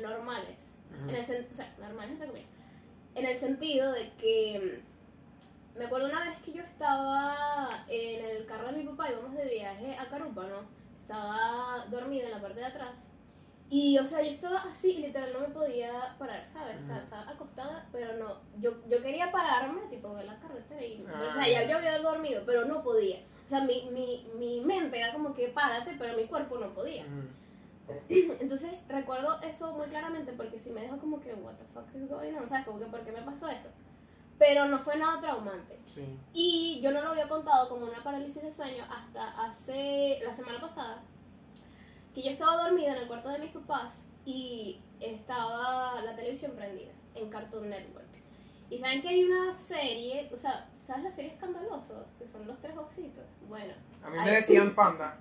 normales. 0.01 0.57
En 1.07 1.15
el 1.15 1.21
o 1.21 1.55
sea, 1.55 1.73
normales 1.79 2.11
entre 2.11 2.27
comillas. 2.27 2.49
En 3.15 3.25
el 3.25 3.37
sentido 3.37 3.91
de 3.91 4.11
que 4.19 4.81
mm, 4.81 4.90
me 5.77 5.85
acuerdo 5.85 6.07
una 6.07 6.19
vez 6.29 6.37
que 6.39 6.53
yo 6.53 6.63
estaba 6.63 7.85
en 7.87 8.25
el 8.25 8.45
carro 8.45 8.67
de 8.71 8.77
mi 8.77 8.83
papá, 8.83 9.09
íbamos 9.11 9.33
de 9.33 9.45
viaje 9.45 9.97
a 9.97 10.05
Carupa, 10.09 10.43
¿no? 10.43 10.59
Estaba 11.01 11.85
dormida 11.89 12.25
en 12.25 12.31
la 12.31 12.41
parte 12.41 12.59
de 12.59 12.65
atrás. 12.65 13.07
Y, 13.69 13.97
o 13.99 14.05
sea, 14.05 14.21
yo 14.21 14.31
estaba 14.31 14.63
así 14.63 14.91
y 14.91 14.97
literal 15.07 15.31
no 15.31 15.39
me 15.39 15.47
podía 15.53 16.15
parar, 16.19 16.45
¿sabes? 16.51 16.81
O 16.83 16.85
sea, 16.85 16.97
estaba 16.97 17.29
acostada, 17.29 17.87
pero 17.93 18.17
no. 18.17 18.35
Yo, 18.59 18.71
yo 18.89 19.01
quería 19.01 19.31
pararme, 19.31 19.81
tipo, 19.89 20.13
ver 20.13 20.25
la 20.25 20.37
carretera 20.39 20.85
y. 20.85 21.01
O 21.01 21.31
sea, 21.33 21.43
Ah. 21.43 21.47
ya 21.49 21.63
yo 21.69 21.77
había 21.77 21.97
dormido, 21.99 22.43
pero 22.45 22.65
no 22.65 22.83
podía. 22.83 23.19
O 23.45 23.47
sea, 23.47 23.61
mi, 23.61 23.89
mi, 23.91 24.27
mi 24.37 24.59
mente 24.61 24.99
era 24.99 25.13
como 25.13 25.33
que 25.33 25.47
párate, 25.49 25.95
pero 25.97 26.17
mi 26.17 26.25
cuerpo 26.25 26.57
no 26.57 26.73
podía. 26.73 27.05
Entonces 28.09 28.71
recuerdo 28.87 29.39
eso 29.41 29.73
muy 29.73 29.87
claramente 29.87 30.31
porque 30.33 30.59
si 30.59 30.69
me 30.69 30.81
dejó 30.81 30.97
como 30.97 31.19
que, 31.21 31.33
what 31.33 31.53
the 31.55 31.65
fuck 31.73 31.85
is 31.95 32.09
going 32.09 32.33
on, 32.35 32.47
¿sabes? 32.47 32.65
Como 32.65 32.79
que, 32.79 32.85
¿por 32.85 33.01
qué 33.01 33.11
me 33.11 33.21
pasó 33.21 33.47
eso? 33.49 33.69
Pero 34.41 34.65
no 34.65 34.79
fue 34.79 34.97
nada 34.97 35.21
traumante. 35.21 35.77
Sí. 35.85 36.17
Y 36.33 36.79
yo 36.81 36.89
no 36.91 36.99
lo 37.03 37.09
había 37.09 37.29
contado 37.29 37.69
como 37.69 37.85
una 37.85 38.01
parálisis 38.03 38.41
de 38.41 38.51
sueño 38.51 38.83
hasta 38.89 39.39
hace 39.39 40.19
la 40.25 40.33
semana 40.33 40.59
pasada, 40.59 41.03
que 42.15 42.23
yo 42.23 42.31
estaba 42.31 42.63
dormida 42.63 42.93
en 42.95 43.03
el 43.03 43.07
cuarto 43.07 43.29
de 43.29 43.37
mis 43.37 43.51
papás 43.51 44.03
y 44.25 44.81
estaba 44.99 46.01
la 46.01 46.15
televisión 46.15 46.53
prendida 46.53 46.91
en 47.13 47.29
Cartoon 47.29 47.69
Network. 47.69 48.07
Y 48.71 48.79
saben 48.79 49.03
que 49.03 49.09
hay 49.09 49.23
una 49.25 49.53
serie, 49.53 50.27
o 50.33 50.37
sea, 50.37 50.67
¿sabes 50.83 51.03
la 51.03 51.11
serie 51.11 51.33
Escandaloso? 51.33 52.07
Que 52.17 52.25
son 52.27 52.47
los 52.47 52.59
tres 52.61 52.75
ositos. 52.75 53.25
Bueno, 53.47 53.75
A 54.03 54.09
mí 54.09 54.17
me 54.25 54.31
decían 54.31 54.73
panda. 54.73 55.19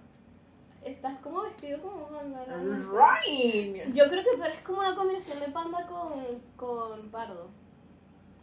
estás 0.83 1.18
como 1.18 1.42
vestido 1.42 1.83
como 1.83 2.09
panda. 2.09 2.42
Right. 2.46 3.92
Yo 3.92 4.09
creo 4.09 4.24
que 4.24 4.37
tú 4.38 4.44
eres 4.44 4.62
como 4.62 4.78
una 4.78 4.94
combinación 4.94 5.40
de 5.40 5.48
panda 5.48 5.87
con, 5.87 6.40
con 6.56 7.11
pardo. 7.11 7.50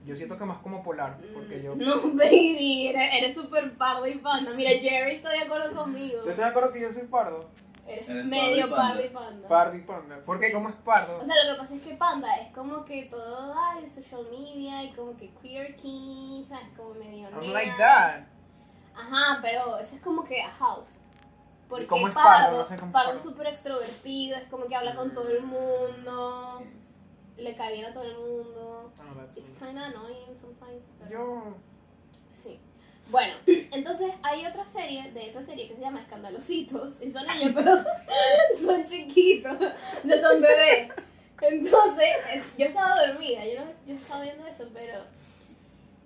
Yo 0.08 0.16
siento 0.16 0.38
que 0.38 0.46
más 0.46 0.60
como 0.60 0.82
polar, 0.84 1.18
porque 1.34 1.62
yo... 1.62 1.76
Mm, 1.76 1.80
No, 1.86 2.02
baby, 2.14 2.88
eres 2.88 3.14
eres 3.14 3.36
súper 3.36 3.76
pardo 3.78 4.08
y 4.08 4.16
panda. 4.18 4.52
Mira, 4.54 4.72
Jerry 4.80 5.16
está 5.16 5.30
de 5.30 5.40
acuerdo 5.40 5.76
conmigo. 5.76 6.22
¿Tú 6.24 6.30
estás 6.30 6.46
de 6.46 6.50
acuerdo 6.52 6.72
que 6.74 6.82
yo 6.82 6.92
soy 6.92 7.04
pardo? 7.04 7.50
Eres 7.86 8.10
Eres 8.10 8.26
medio 8.26 8.70
pardo 8.70 9.02
y 9.06 9.10
panda. 9.10 9.48
Pardo 9.48 9.78
y 9.78 9.82
panda. 9.82 10.20
¿Por 10.26 10.40
qué? 10.40 10.52
¿Cómo 10.52 10.68
es 10.70 10.76
pardo? 10.76 11.20
O 11.22 11.26
sea, 11.26 11.36
lo 11.46 11.54
que 11.54 11.58
pasa 11.60 11.76
es 11.76 11.82
que 11.82 11.94
panda 11.96 12.36
es 12.38 12.54
como 12.54 12.84
que 12.84 13.04
todo 13.04 13.54
ay, 13.58 13.88
social 13.88 14.26
media 14.30 14.84
y 14.84 14.92
como 14.92 15.16
que 15.16 15.30
quirky, 15.42 16.44
¿sabes? 16.48 16.68
Como 16.76 16.96
medio 16.96 17.30
I'm 17.30 17.40
nerd. 17.42 17.54
like 17.54 17.74
that. 17.78 18.22
Ajá, 18.96 19.40
pero 19.42 19.78
eso 19.78 19.96
es 19.96 20.02
como 20.02 20.24
que 20.26 20.42
a 20.42 20.48
half. 20.50 20.86
Porque 21.70 21.86
cómo 21.88 22.08
es 22.08 22.14
pardo? 22.14 22.30
pardo, 22.30 22.58
No 22.60 22.66
sé 22.66 22.76
cómo 22.76 22.88
es 22.88 22.94
pardo 22.94 23.08
pardo. 23.10 23.18
es 23.18 23.24
súper 23.24 23.48
extrovertido, 23.48 24.38
es 24.38 24.44
como 24.50 24.66
que 24.68 24.76
habla 24.76 24.96
con 24.96 25.14
todo 25.14 25.30
el 25.30 25.44
mundo, 25.44 26.64
le 27.38 27.56
cae 27.56 27.74
bien 27.74 27.86
a 27.86 27.94
todo 27.94 28.04
el 28.04 28.16
mundo. 28.18 28.92
Oh, 29.00 29.24
It's 29.36 29.50
me. 29.50 29.68
kinda 29.68 29.86
annoying 29.86 30.36
sometimes. 30.40 30.90
pero- 31.00 31.12
Yo... 31.12 31.56
Sí. 32.30 32.60
Bueno, 33.10 33.34
entonces 33.46 34.12
hay 34.24 34.46
otra 34.46 34.66
serie 34.66 35.12
de 35.12 35.26
esa 35.28 35.42
serie 35.42 35.68
que 35.68 35.76
se 35.76 35.82
llama 35.82 36.02
Escandalositos. 36.02 36.94
Y 37.02 37.10
son 37.10 37.26
ellos, 37.30 37.52
pero 37.56 37.78
son 38.60 38.86
chiquitos. 38.86 39.54
O 39.56 40.08
sea, 40.08 40.22
son 40.22 40.42
bebés. 40.42 40.92
Entonces, 41.42 42.08
es- 42.34 42.58
yo 42.58 42.66
estaba 42.66 43.06
dormida. 43.06 43.46
Yo, 43.46 43.64
no, 43.64 43.72
yo 43.86 43.94
estaba 43.96 44.24
viendo 44.24 44.46
eso, 44.48 44.66
pero. 44.74 45.04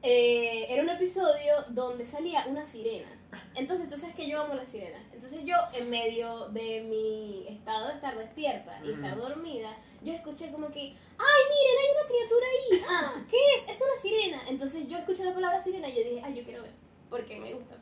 eh, 0.04 0.66
era 0.70 0.84
un 0.84 0.90
episodio 0.90 1.54
donde 1.70 2.06
salía 2.06 2.46
una 2.48 2.66
sirena. 2.66 3.10
Entonces, 3.56 3.90
tú 3.90 3.98
sabes 3.98 4.16
que 4.16 4.28
yo 4.28 4.42
amo 4.42 4.54
las 4.54 4.68
sirenas. 4.68 5.02
Entonces, 5.14 5.42
yo, 5.44 5.56
en 5.74 5.90
medio 5.90 6.48
de 6.50 6.82
mi 6.82 7.48
estado 7.48 7.88
de 7.88 7.94
estar 7.96 8.18
despierta 8.18 8.80
y 8.84 8.92
estar 8.92 9.18
dormida, 9.18 9.78
yo 10.02 10.14
escuché 10.14 10.52
como 10.52 10.70
que, 10.70 10.80
ay, 10.80 11.42
miren, 11.50 11.78
hay 11.80 11.92
una 11.96 12.08
criatura 12.08 12.46
ahí. 12.48 12.82
Ah, 12.90 13.24
¿qué 13.30 13.38
es? 13.56 13.70
Es 13.70 13.82
una 13.82 13.96
sirena. 14.02 14.42
Entonces, 14.50 14.88
yo 14.88 14.98
escuché 14.98 15.24
la 15.24 15.34
palabra 15.34 15.62
sirena 15.62 15.88
y 15.90 15.96
yo 15.96 16.04
dije, 16.04 16.22
ay, 16.24 16.36
yo 16.36 16.44
quiero 16.44 16.64
ver, 16.64 16.72
porque 17.10 17.40
me 17.40 17.54
gusta. 17.54 17.76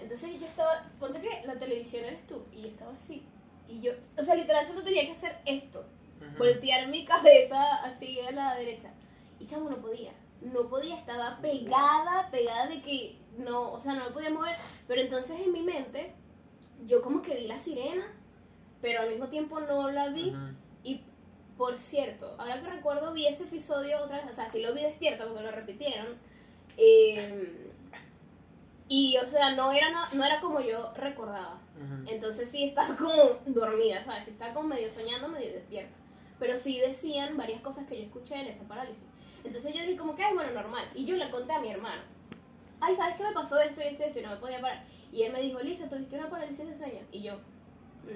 Entonces, 0.00 0.40
yo 0.40 0.46
estaba, 0.46 0.88
ponte 1.00 1.20
que 1.20 1.46
la 1.46 1.58
televisión 1.58 2.04
eres 2.04 2.26
tú, 2.26 2.44
y 2.52 2.62
yo 2.62 2.68
estaba 2.68 2.92
así. 2.92 3.22
Y 3.66 3.80
yo, 3.80 3.92
o 4.16 4.22
sea, 4.22 4.34
literal, 4.34 4.66
solo 4.66 4.82
tenía 4.82 5.04
que 5.04 5.12
hacer 5.12 5.36
esto 5.44 5.84
voltear 6.36 6.88
mi 6.88 7.04
cabeza 7.04 7.76
así 7.76 8.20
a 8.20 8.30
la 8.30 8.54
derecha. 8.56 8.90
Y 9.38 9.46
chamo, 9.46 9.70
no 9.70 9.76
podía. 9.76 10.12
No 10.40 10.68
podía, 10.68 10.96
estaba 10.96 11.38
pegada, 11.40 12.28
pegada 12.30 12.66
de 12.66 12.80
que 12.82 13.16
no, 13.38 13.72
o 13.72 13.80
sea, 13.80 13.94
no 13.94 14.04
me 14.06 14.10
podía 14.10 14.30
mover. 14.30 14.54
Pero 14.86 15.00
entonces 15.00 15.40
en 15.40 15.52
mi 15.52 15.62
mente, 15.62 16.12
yo 16.86 17.00
como 17.02 17.22
que 17.22 17.34
vi 17.34 17.46
la 17.46 17.58
sirena, 17.58 18.04
pero 18.82 19.00
al 19.02 19.10
mismo 19.10 19.28
tiempo 19.28 19.60
no 19.60 19.90
la 19.90 20.08
vi. 20.08 20.30
Y 20.84 21.02
por 21.56 21.78
cierto, 21.78 22.34
ahora 22.38 22.60
que 22.60 22.68
recuerdo 22.70 23.12
vi 23.12 23.26
ese 23.26 23.44
episodio 23.44 23.98
otra 24.04 24.18
vez, 24.18 24.30
o 24.30 24.32
sea, 24.32 24.48
sí 24.48 24.60
lo 24.62 24.72
vi 24.74 24.82
despierta 24.82 25.24
porque 25.26 25.42
lo 25.42 25.50
repitieron. 25.50 26.06
eh, 26.76 27.64
y, 28.90 29.16
o 29.18 29.26
sea, 29.26 29.54
no 29.54 29.70
era, 29.72 29.90
na- 29.90 30.08
no 30.14 30.24
era 30.24 30.40
como 30.40 30.60
yo 30.60 30.92
recordaba. 30.94 31.58
Entonces 32.08 32.48
sí 32.48 32.64
estaba 32.64 32.96
como 32.96 33.12
dormida, 33.46 34.02
¿sabes? 34.04 34.24
Sí 34.24 34.30
estaba 34.30 34.54
como 34.54 34.68
medio 34.68 34.90
soñando, 34.90 35.28
medio 35.28 35.52
despierta. 35.52 35.94
Pero 36.38 36.56
sí 36.56 36.78
decían 36.80 37.36
varias 37.36 37.60
cosas 37.60 37.86
que 37.86 37.96
yo 37.98 38.04
escuché 38.04 38.36
en 38.36 38.46
esa 38.46 38.64
parálisis. 38.64 39.04
Entonces 39.44 39.74
yo 39.74 39.82
dije 39.82 39.96
como 39.96 40.14
que, 40.14 40.22
ay, 40.24 40.34
bueno, 40.34 40.52
normal. 40.52 40.84
Y 40.94 41.04
yo 41.04 41.16
le 41.16 41.30
conté 41.30 41.52
a 41.52 41.60
mi 41.60 41.70
hermano. 41.70 42.00
Ay, 42.80 42.94
¿sabes 42.94 43.16
qué 43.16 43.22
me 43.24 43.32
pasó 43.32 43.58
esto 43.60 43.80
y 43.80 43.84
esto 43.84 44.02
y 44.02 44.06
esto? 44.06 44.18
Y 44.18 44.22
no 44.22 44.30
me 44.30 44.36
podía 44.36 44.60
parar. 44.60 44.84
Y 45.12 45.22
él 45.22 45.32
me 45.32 45.40
dijo, 45.40 45.58
Lisa, 45.60 45.88
¿tuviste 45.88 46.16
una 46.16 46.28
parálisis 46.30 46.66
de 46.66 46.76
sueño? 46.76 47.00
Y 47.12 47.22
yo, 47.22 47.38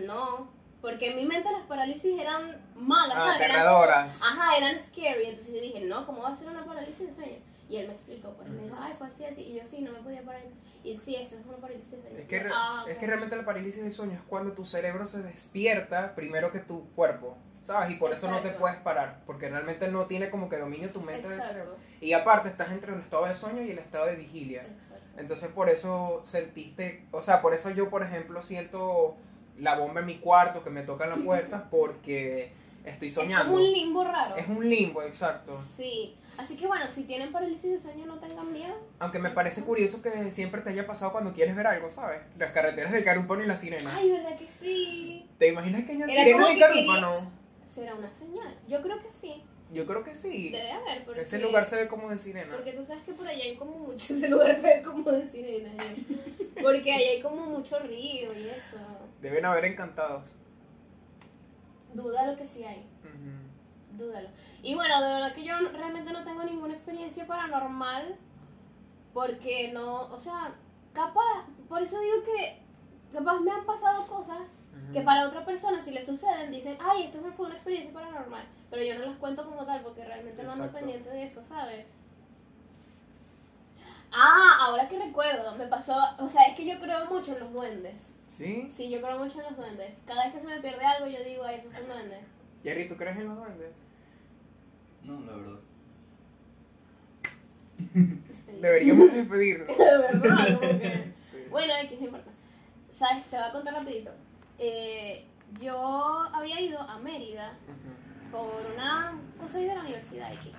no. 0.07 0.48
Porque 0.81 1.11
en 1.11 1.16
mi 1.16 1.25
mente 1.25 1.51
las 1.53 1.62
parálisis 1.62 2.18
eran 2.18 2.61
malas, 2.75 3.16
Ah, 3.16 3.27
¿sabes? 3.33 3.37
Eran- 3.42 3.51
aterradoras. 3.57 4.22
Ajá, 4.25 4.57
eran 4.57 4.79
scary. 4.81 5.25
Entonces 5.27 5.55
yo 5.55 5.61
dije, 5.61 5.81
no, 5.83 6.05
¿cómo 6.07 6.22
va 6.22 6.31
a 6.31 6.37
ser 6.37 6.48
una 6.48 6.64
parálisis 6.64 7.07
de 7.09 7.14
sueño? 7.14 7.38
Y 7.68 7.77
él 7.77 7.87
me 7.87 7.92
explicó, 7.94 8.31
pues 8.35 8.48
me 8.48 8.64
dijo, 8.64 8.77
ay, 8.79 8.92
fue 8.98 9.07
así, 9.07 9.25
así. 9.25 9.42
Y 9.42 9.55
yo, 9.55 9.62
sí, 9.64 9.81
no 9.81 9.92
me 9.92 10.01
podía 10.01 10.22
parar. 10.22 10.42
Y 10.85 10.98
sí, 10.98 11.14
eso 11.14 11.37
es 11.38 11.46
una 11.46 11.57
parálisis 11.59 11.90
de 11.92 12.01
sueño. 12.03 12.18
Es 12.18 12.27
que, 12.29 12.38
re- 12.40 12.51
"Ah, 12.53 12.85
es 12.88 12.94
ok". 12.94 13.01
que 13.01 13.07
realmente 13.07 13.37
la 13.37 13.44
parálisis 13.44 13.83
del 13.83 13.92
sueño 13.92 14.14
es 14.14 14.22
cuando 14.22 14.53
tu 14.53 14.66
cerebro 14.66 15.07
se 15.07 15.22
despierta 15.22 16.14
primero 16.16 16.51
que 16.51 16.59
tu 16.59 16.90
cuerpo, 16.94 17.38
¿sabes? 17.62 17.90
Y 17.90 17.94
por 17.96 18.12
eso 18.12 18.27
no 18.29 18.35
te 18.37 18.48
Exacto. 18.48 18.61
puedes 18.61 18.77
parar, 18.79 19.20
porque 19.27 19.48
realmente 19.48 19.88
no 19.88 20.07
tiene 20.07 20.29
como 20.31 20.48
que 20.48 20.57
dominio 20.59 20.90
tu 20.90 21.01
mente 21.01 21.29
del 21.29 21.38
Exacto. 21.38 21.55
cerebro. 21.55 21.77
Y 22.01 22.12
aparte 22.12 22.48
estás 22.48 22.70
entre 22.72 22.92
el 22.94 23.01
estado 23.01 23.27
de 23.27 23.35
sueño 23.35 23.62
y 23.62 23.70
el 23.70 23.79
estado 23.79 24.07
de 24.07 24.16
vigilia. 24.16 24.62
Exacto. 24.62 25.03
Entonces 25.18 25.48
por 25.51 25.68
eso 25.68 26.20
sentiste, 26.25 27.05
o 27.12 27.22
sea, 27.22 27.40
por 27.42 27.55
eso 27.55 27.70
yo 27.70 27.88
por 27.90 28.03
ejemplo 28.03 28.42
siento 28.42 29.16
la 29.59 29.79
bomba 29.79 30.01
en 30.01 30.07
mi 30.07 30.18
cuarto 30.18 30.64
que 30.64 30.70
me 30.70 30.83
toca 30.83 31.05
en 31.05 31.11
la 31.11 31.16
puerta 31.16 31.68
porque 31.70 32.53
estoy 32.85 33.09
Es 33.09 33.14
soñando. 33.14 33.53
como 33.53 33.57
un 33.64 33.72
limbo 33.72 34.05
raro. 34.05 34.37
Es 34.37 34.48
un 34.48 34.68
limbo, 34.68 35.03
exacto. 35.03 35.55
Sí. 35.55 36.16
Así 36.38 36.57
que 36.57 36.66
bueno, 36.66 36.88
si 36.88 37.03
tienen 37.05 37.31
parálisis 37.31 37.70
de 37.70 37.79
sueño, 37.79 38.07
no 38.07 38.18
tengan 38.18 38.51
miedo. 38.51 38.75
Aunque 38.98 39.18
me 39.18 39.29
parece 39.29 39.62
curioso 39.64 40.01
que 40.01 40.31
siempre 40.33 40.62
te 40.62 40.70
haya 40.70 40.87
pasado 40.87 41.12
cuando 41.12 41.35
quieres 41.35 41.55
ver 41.55 41.66
algo, 41.66 41.90
¿sabes? 41.90 42.22
Las 42.38 42.53
carreteras 42.53 42.90
de 42.90 43.05
Carúpano 43.05 43.44
y 43.44 43.46
la 43.46 43.57
sirena. 43.57 43.94
Ay, 43.94 44.11
¿verdad 44.12 44.38
que 44.38 44.48
sí? 44.48 45.29
¿Te 45.38 45.48
imaginas 45.48 45.85
que 45.85 45.92
haya 45.92 46.09
sirenas 46.09 46.48
que 46.55 46.59
Carúpano? 46.61 47.31
¿Será 47.73 47.95
una 47.95 48.13
señal? 48.13 48.55
Yo 48.69 48.83
creo 48.83 49.01
que 49.01 49.11
sí. 49.11 49.43
Yo 49.73 49.87
creo 49.87 50.05
que 50.05 50.15
sí. 50.15 50.51
Debe 50.51 50.73
haber. 50.73 51.05
Porque, 51.07 51.23
Ese 51.23 51.39
lugar 51.39 51.65
se 51.65 51.77
ve 51.77 51.89
como 51.89 52.11
de 52.11 52.19
sirena. 52.19 52.55
Porque 52.55 52.73
tú 52.73 52.85
sabes 52.85 53.03
que 53.05 53.15
por 53.15 53.27
allá 53.27 53.43
hay 53.43 53.57
como 53.57 53.79
mucho. 53.79 53.95
Ese 54.13 54.29
lugar 54.29 54.55
se 54.57 54.61
ve 54.61 54.83
como 54.83 55.11
de 55.11 55.27
sirena. 55.31 55.71
¿eh? 55.83 56.51
Porque 56.63 56.93
allá 56.93 57.11
hay 57.13 57.23
como 57.23 57.47
mucho 57.47 57.79
río 57.79 58.35
y 58.35 58.49
eso. 58.49 58.77
Deben 59.23 59.47
haber 59.47 59.65
encantados. 59.65 60.25
Dúdalo 61.95 62.37
que 62.37 62.47
sí 62.47 62.63
hay. 62.63 62.85
Ujú. 63.05 64.05
Dúdalo. 64.05 64.29
Y 64.63 64.75
bueno, 64.75 65.03
de 65.03 65.15
verdad 65.15 65.35
que 65.35 65.45
yo 65.45 65.55
realmente 65.73 66.13
no 66.13 66.25
tengo 66.25 66.45
ninguna 66.45 66.75
experiencia 66.75 67.27
paranormal. 67.27 68.17
Porque 69.15 69.73
no. 69.73 70.13
O 70.13 70.21
sea, 70.21 70.55
capaz. 70.93 71.47
Por 71.71 71.83
eso 71.83 71.99
digo 72.01 72.17
que. 72.23 72.61
Capaz 73.15 73.41
me 73.41 73.51
han 73.51 73.65
pasado 73.65 74.07
cosas 74.07 74.43
Que 74.93 75.01
para 75.01 75.27
otra 75.27 75.45
persona 75.45 75.81
si 75.81 75.91
le 75.91 76.03
suceden 76.03 76.51
dicen, 76.51 76.77
ay, 76.81 77.05
esto 77.05 77.19
fue 77.37 77.47
una 77.47 77.55
experiencia 77.55 77.93
paranormal, 77.93 78.45
pero 78.71 78.83
yo 78.83 78.99
no 78.99 79.07
las 79.07 79.17
cuento 79.17 79.45
como 79.45 79.65
tal 79.65 79.83
porque 79.83 80.05
realmente 80.05 80.43
no 80.43 80.51
ando 80.51 80.71
pendiente 80.71 81.09
de 81.09 81.25
eso, 81.25 81.43
¿sabes? 81.49 81.87
Ah, 84.13 84.67
ahora 84.67 84.87
que 84.89 84.99
recuerdo, 84.99 85.55
me 85.57 85.67
pasó, 85.67 85.97
o 86.19 86.29
sea, 86.29 86.43
es 86.43 86.55
que 86.55 86.67
yo 86.67 86.79
creo 86.79 87.07
mucho 87.07 87.33
en 87.33 87.41
los 87.41 87.53
duendes. 87.53 88.13
¿Sí? 88.29 88.67
Sí, 88.69 88.91
yo 88.91 89.01
creo 89.01 89.19
mucho 89.19 89.39
en 89.39 89.45
los 89.45 89.57
duendes. 89.57 90.03
Cada 90.07 90.25
vez 90.25 90.35
que 90.35 90.41
se 90.41 90.47
me 90.47 90.61
pierde 90.61 90.85
algo, 90.85 91.07
yo 91.07 91.23
digo, 91.25 91.45
ay, 91.45 91.57
eso 91.57 91.71
es 91.71 91.81
un 91.81 91.89
duende. 91.89 92.21
Jerry, 92.63 92.89
¿tú 92.89 92.97
crees 92.97 93.17
en 93.17 93.29
los 93.29 93.39
duendes? 93.39 93.73
No, 95.03 95.21
la 95.21 95.33
verdad. 95.33 95.59
Deberíamos 98.61 99.13
despedirnos. 99.13 99.69
de 99.79 99.99
verdad, 99.99 100.61
como 100.61 100.81
que... 100.81 101.13
Sí. 101.31 101.39
Bueno, 101.51 101.73
X, 101.83 102.01
no 102.01 102.07
importa. 102.07 102.31
¿Sabes? 102.91 103.25
Te 103.25 103.37
voy 103.37 103.47
a 103.47 103.53
contar 103.53 103.75
rapidito. 103.75 104.13
Eh, 104.64 105.25
yo 105.61 105.77
había 106.33 106.61
ido 106.61 106.81
a 106.81 106.96
Mérida 106.98 107.59
Ujú. 107.66 108.31
por 108.31 108.72
una 108.72 109.18
cosa 109.40 109.59
de 109.59 109.66
la 109.66 109.81
universidad 109.81 110.33
X. 110.35 110.53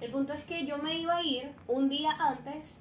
El 0.00 0.10
punto 0.10 0.32
es 0.32 0.42
que 0.44 0.64
yo 0.64 0.78
me 0.78 0.98
iba 0.98 1.18
a 1.18 1.22
ir 1.22 1.52
un 1.68 1.90
día 1.90 2.12
antes 2.18 2.78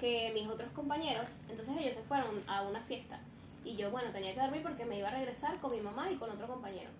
que 0.00 0.32
mis 0.34 0.48
otros 0.48 0.72
compañeros, 0.72 1.30
entonces 1.48 1.72
ellos 1.78 1.94
se 1.94 2.02
fueron 2.02 2.42
a 2.48 2.62
una 2.62 2.80
fiesta. 2.80 3.20
Y 3.64 3.76
yo, 3.76 3.92
bueno, 3.92 4.10
tenía 4.10 4.34
que 4.34 4.40
dormir 4.40 4.64
porque 4.64 4.84
me 4.84 4.98
iba 4.98 5.06
a 5.06 5.12
regresar 5.12 5.60
con 5.60 5.70
mi 5.70 5.80
mamá 5.80 6.10
y 6.10 6.16
con 6.16 6.30
otro 6.30 6.48
compañero. 6.48 6.90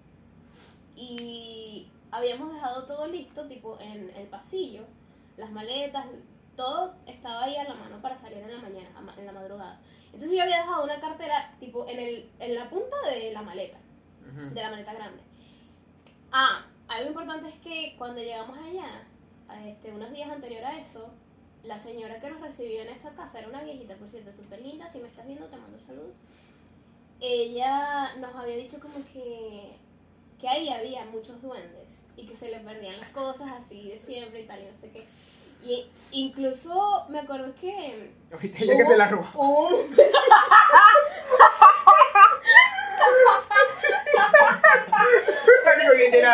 Y 0.94 1.88
habíamos 2.12 2.54
dejado 2.54 2.86
todo 2.86 3.08
listo, 3.08 3.48
tipo 3.48 3.80
en 3.80 4.10
el 4.10 4.28
pasillo, 4.28 4.82
las 5.36 5.50
maletas, 5.50 6.06
todo 6.54 6.94
estaba 7.06 7.44
ahí 7.44 7.56
a 7.56 7.64
la 7.64 7.74
mano 7.74 8.00
para 8.00 8.16
salir 8.16 8.38
en 8.38 8.52
la 8.52 8.62
mañana, 8.62 8.90
en 9.16 9.26
la 9.26 9.32
madrugada. 9.32 9.80
Entonces 10.12 10.36
yo 10.36 10.42
había 10.42 10.62
dejado 10.62 10.84
una 10.84 11.00
cartera, 11.00 11.54
tipo, 11.60 11.88
en, 11.88 11.98
el, 11.98 12.30
en 12.40 12.54
la 12.54 12.68
punta 12.68 12.96
de 13.10 13.32
la 13.32 13.42
maleta 13.42 13.78
de 14.34 14.60
la 14.60 14.70
maleta 14.70 14.92
grande. 14.94 15.22
Ah, 16.32 16.66
algo 16.88 17.08
importante 17.08 17.48
es 17.48 17.54
que 17.56 17.94
cuando 17.96 18.20
llegamos 18.20 18.56
allá, 18.58 19.06
este, 19.66 19.92
unos 19.92 20.10
días 20.12 20.30
anterior 20.30 20.64
a 20.64 20.78
eso, 20.78 21.10
la 21.62 21.78
señora 21.78 22.20
que 22.20 22.30
nos 22.30 22.40
recibió 22.40 22.82
en 22.82 22.88
esa 22.88 23.10
casa 23.10 23.38
era 23.38 23.48
una 23.48 23.62
viejita, 23.62 23.96
por 23.96 24.08
cierto, 24.08 24.32
súper 24.32 24.60
linda. 24.60 24.90
Si 24.90 24.98
me 24.98 25.08
estás 25.08 25.26
viendo, 25.26 25.46
te 25.46 25.56
mando 25.56 25.78
saludos. 25.80 26.14
Ella 27.20 28.14
nos 28.16 28.34
había 28.34 28.56
dicho 28.56 28.78
como 28.78 29.04
que, 29.12 29.76
que 30.38 30.48
ahí 30.48 30.68
había 30.68 31.04
muchos 31.06 31.42
duendes 31.42 31.98
y 32.16 32.26
que 32.26 32.36
se 32.36 32.50
le 32.50 32.60
perdían 32.60 33.00
las 33.00 33.10
cosas 33.10 33.48
así 33.52 33.88
de 33.88 33.98
siempre 33.98 34.42
y 34.42 34.46
tal, 34.46 34.60
y 34.60 34.66
no 34.66 34.76
sé 34.76 34.90
qué. 34.90 35.04
Y 35.62 35.86
incluso 36.12 37.06
me 37.08 37.20
acuerdo 37.20 37.52
que 37.60 38.10
Ahorita 38.32 38.58
ella 38.62 38.76
que 38.76 38.84
se 38.84 38.96
la 38.96 39.08
robó. 39.08 39.68
un, 39.68 39.96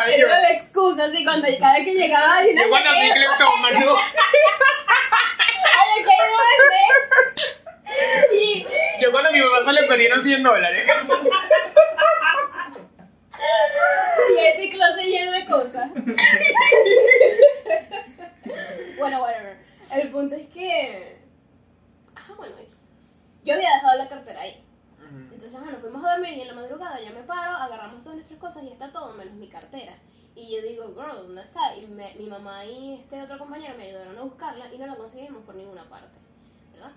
yo. 0.07 0.27
era 0.27 0.41
la 0.41 0.51
excusa, 0.53 1.05
así, 1.05 1.25
cuando 1.25 1.47
cada 1.59 1.75
vez 1.75 1.85
que 1.85 1.95
llegaba 1.95 2.37
alguien, 2.37 2.57
Yo 2.57 2.69
cuando 2.69 2.91
soy 2.91 3.11
cleptómano. 3.11 3.97
Y, 8.33 8.67
Yo 9.01 9.11
cuando 9.13 9.29
a 9.29 9.33
mi 9.33 9.41
mamá 9.41 9.65
se 9.65 9.73
le 9.73 9.83
perdieron 9.85 10.23
100 10.23 10.43
dólares. 10.43 10.89
y 14.37 14.41
ese 14.45 14.69
closet 14.71 15.05
lleno 15.05 15.33
de 15.33 15.45
cosas. 15.45 15.91
bueno, 18.99 19.21
whatever. 19.23 19.59
El 19.93 20.11
punto 20.11 20.35
es 20.35 20.49
que. 20.49 21.19
Ajá, 22.15 22.35
bueno, 22.35 22.57
X. 22.59 22.75
yo 23.45 23.55
había 23.55 23.75
dejado 23.75 23.99
la 23.99 24.09
cartera 24.09 24.41
ahí. 24.41 24.61
Entonces, 25.31 25.53
bueno, 25.61 25.79
fuimos 25.79 26.05
a 26.05 26.13
dormir 26.13 26.33
y 26.35 26.41
en 26.41 26.49
la 26.49 26.55
madrugada 26.55 26.99
ya 27.01 27.11
me 27.11 27.23
paro, 27.23 27.57
agarramos 27.57 28.03
todas 28.03 28.17
nuestras 28.17 28.41
cosas 28.41 28.63
y 28.65 28.69
está 28.69 28.91
todo 28.91 29.13
menos 29.15 29.35
mi 29.35 29.49
cartera. 29.49 29.93
Y 30.35 30.51
yo 30.57 30.63
digo, 30.63 30.87
girl, 30.95 31.27
¿dónde 31.27 31.43
está? 31.43 31.77
Y 31.77 31.87
me- 31.89 32.15
mi 32.15 32.27
mamá 32.27 32.65
y 32.65 32.95
este 32.95 33.23
otro 33.23 33.39
compañero 33.39 33.77
me 33.77 33.85
ayudaron 33.85 34.19
a 34.19 34.23
buscarla 34.23 34.73
y 34.73 34.79
no 34.79 34.87
la 34.87 34.97
conseguimos 34.97 35.45
por 35.45 35.55
ninguna 35.55 35.89
parte, 35.89 36.17
¿verdad? 36.73 36.91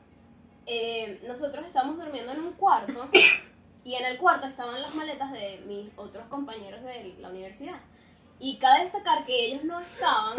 Eh, 0.66 1.22
nosotros 1.28 1.66
estábamos 1.66 1.98
durmiendo 1.98 2.32
en 2.32 2.40
un 2.40 2.54
cuarto 2.54 3.08
y 3.84 3.94
en 3.96 4.06
el 4.06 4.18
cuarto 4.18 4.48
estaban 4.48 4.82
las 4.82 4.96
maletas 4.96 5.32
de 5.34 5.62
mis 5.68 5.90
otros 5.98 6.26
compañeros 6.30 6.82
de 6.84 7.14
la 7.20 7.30
universidad. 7.30 7.80
Y 8.40 8.58
cabe 8.58 8.84
destacar 8.86 9.26
que 9.26 9.48
ellos 9.48 9.64
no 9.66 9.80
estaban. 9.82 10.38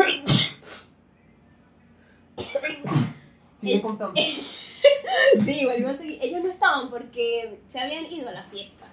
Sigue 3.61 3.83
contando. 3.83 4.15
Sí, 5.45 5.61
iba 5.61 5.91
a 5.91 5.95
seguir. 5.95 6.19
Ellos 6.23 6.45
no 6.45 6.51
estaban 6.51 6.91
porque 6.91 7.61
se 7.71 7.81
habían 7.81 8.07
ido 8.07 8.29
a 8.29 8.33
la 8.33 8.45
fiesta. 8.45 8.87